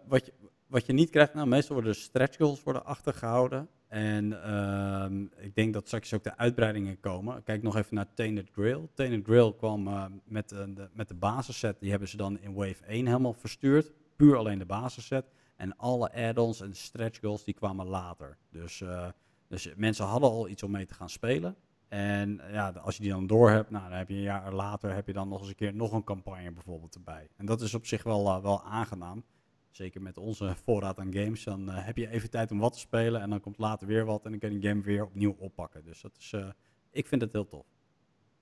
[0.07, 0.33] Wat, je,
[0.71, 3.69] wat je niet krijgt, nou, meestal worden stretch goals worden achtergehouden.
[3.89, 7.43] En ehm, ik denk dat straks ook de uitbreidingen komen.
[7.43, 8.91] Kijk nog even naar Tainted Grail.
[8.95, 11.81] Tainted Grail kwam eh, met, eh, de, met de basisset.
[11.81, 13.93] Die hebben ze dan in Wave 1 helemaal verstuurd.
[14.17, 15.31] Puur alleen de basisset.
[15.57, 18.37] En alle add-ons en stretch goals die kwamen later.
[18.51, 19.09] Dus, eh,
[19.49, 21.57] dus mensen hadden al iets om mee te gaan spelen.
[21.89, 24.95] En ja, als je die dan door hebt, nou, dan heb je een jaar later
[24.95, 27.29] heb je dan nog eens een keer nog een campagne bijvoorbeeld erbij.
[27.37, 29.25] En dat is op zich wel, wel aangenaam.
[29.71, 31.45] Zeker met onze voorraad aan games.
[31.45, 33.21] Dan eh, heb je even tijd om wat te spelen.
[33.21, 34.25] En dan komt later weer wat.
[34.25, 35.85] En dan kan je game weer opnieuw oppakken.
[35.85, 36.51] Dus dat is, eh,
[36.91, 37.67] ik vind het heel tof.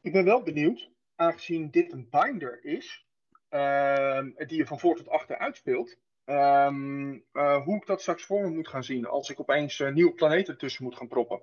[0.01, 3.07] Ik ben wel benieuwd, aangezien dit een binder is,
[3.49, 8.41] ehm, die je van voor tot achter uitspeelt, ehm, eh, hoe ik dat straks voor
[8.41, 11.43] me moet gaan zien als ik opeens nieuwe planeten tussen moet gaan proppen.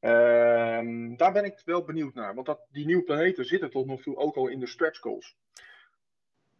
[0.00, 4.02] Ehm, daar ben ik wel benieuwd naar, want dat, die nieuwe planeten zitten tot nog
[4.02, 5.36] toe ook al in de stretch goals.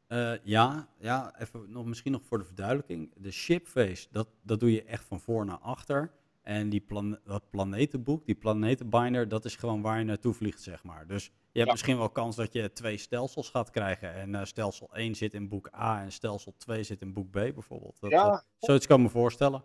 [0.09, 3.13] Eh, ja, ja, even nog, misschien nog voor de verduidelijking.
[3.17, 6.11] De shipface, dat, dat doe je echt van voor naar achter.
[6.43, 10.85] En die plan dat planetenboek, die planetenbinder, dat is gewoon waar je naartoe vliegt, zeg
[10.85, 11.07] maar.
[11.07, 11.73] Dus je hebt Ja.
[11.73, 14.15] misschien wel kans dat je twee stelsels gaat krijgen.
[14.15, 17.33] En eh, stelsel 1 zit in boek A en stelsel 2 zit in boek B
[17.33, 18.01] bijvoorbeeld.
[18.01, 18.31] Dat, Ja.
[18.33, 19.65] eh, zoiets kan ik me voorstellen.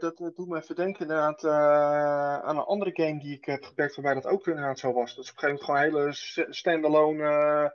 [0.00, 1.44] Dat, doet me even denken inderdaad
[2.44, 5.14] aan een andere game die ik heb gebackt waarbij dat ook inderdaad zo was.
[5.14, 7.74] Dat is op een gegeven moment gewoon een hele standalone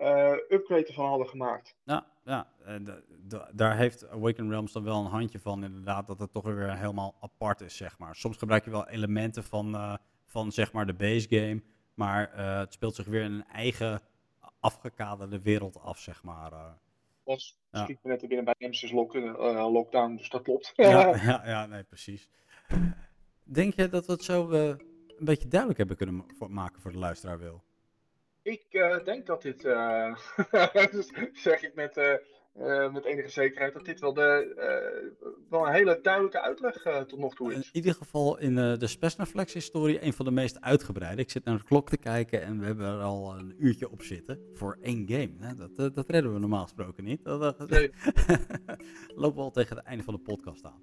[0.00, 1.76] eh, upgrade ervan hadden gemaakt.
[1.84, 2.74] Ja, ja eh,
[3.52, 7.14] daar heeft Awaken Realms dan wel een handje van, inderdaad, dat het toch weer helemaal
[7.20, 8.16] apart is, zeg maar.
[8.16, 9.94] Soms gebruik je wel elementen van, eh,
[10.26, 11.62] van zeg maar, de base game,
[11.94, 14.00] maar het speelt zich weer in een eigen
[14.60, 16.52] afgekaderde wereld af, zeg maar.
[17.24, 17.82] Was Ja.
[17.82, 20.72] schiet net binnen bij Nemesis lock, Lockdown, dus dat klopt.
[20.74, 22.28] Ja, ja, ja, nee, precies.
[23.42, 24.78] Denk je dat we het zo een
[25.18, 27.62] beetje duidelijk hebben kunnen maken voor de luisteraar, Wil?
[28.42, 30.14] Ik eh, denk dat dit, eh,
[30.92, 35.98] dus zeg ik met, eh, met enige zekerheid, dat dit wel, de, wel een hele
[36.02, 37.70] duidelijke uitleg tot nog toe In is.
[37.72, 41.22] ieder geval in de Spesnaflex-historie een van de meest uitgebreide.
[41.22, 44.02] Ik zit naar de klok te kijken en we hebben er al een uurtje op
[44.02, 45.32] zitten voor één game.
[45.38, 45.54] Hè?
[45.54, 47.24] Dat, dat redden we normaal gesproken niet.
[47.24, 47.90] Dat, dat- Nee.
[49.22, 50.82] lopen we al tegen het einde van de podcast aan.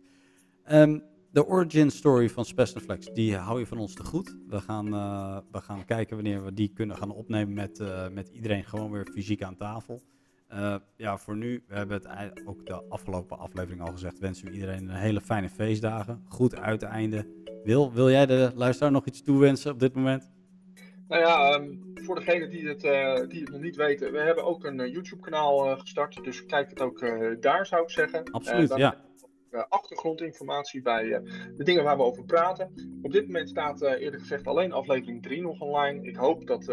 [0.64, 1.00] Ehm,
[1.38, 4.38] de origin story van Spesnaflex, die hou je van ons te goed.
[4.48, 8.28] We gaan, eh, we gaan kijken wanneer we die kunnen gaan opnemen met, eh, met
[8.28, 10.02] iedereen gewoon weer fysiek aan tafel.
[10.48, 14.54] Eh, ja, voor nu, we hebben het ook de afgelopen aflevering al gezegd, wensen we
[14.54, 16.24] iedereen een hele fijne feestdagen.
[16.28, 17.28] Goed uiteinde.
[17.64, 20.32] Wil, wil jij de luisteraar nog iets toewensen op dit moment?
[21.08, 22.82] Nou ja, ehm, voor degenen die het,
[23.30, 26.24] die het nog niet weten, we hebben ook een YouTube-kanaal gestart.
[26.24, 27.06] Dus kijk het ook
[27.42, 28.32] daar, zou ik zeggen.
[28.32, 29.07] Absoluut, ja.
[29.52, 31.22] Eh, achtergrondinformatie bij eh,
[31.56, 32.72] de dingen waar we over praten.
[33.02, 36.08] Op dit moment staat eh, eerlijk gezegd alleen aflevering 3 nog online.
[36.08, 36.66] Ik hoop dat,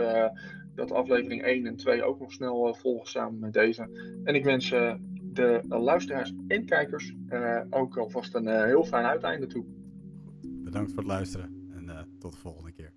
[0.74, 3.82] dat aflevering 1 en 2 ook nog snel volgen samen met deze.
[4.24, 7.14] En ik wens de luisteraars en kijkers
[7.70, 9.64] ook alvast een heel fijn uiteinde toe.
[10.42, 12.93] Bedankt voor het luisteren en tot de volgende keer.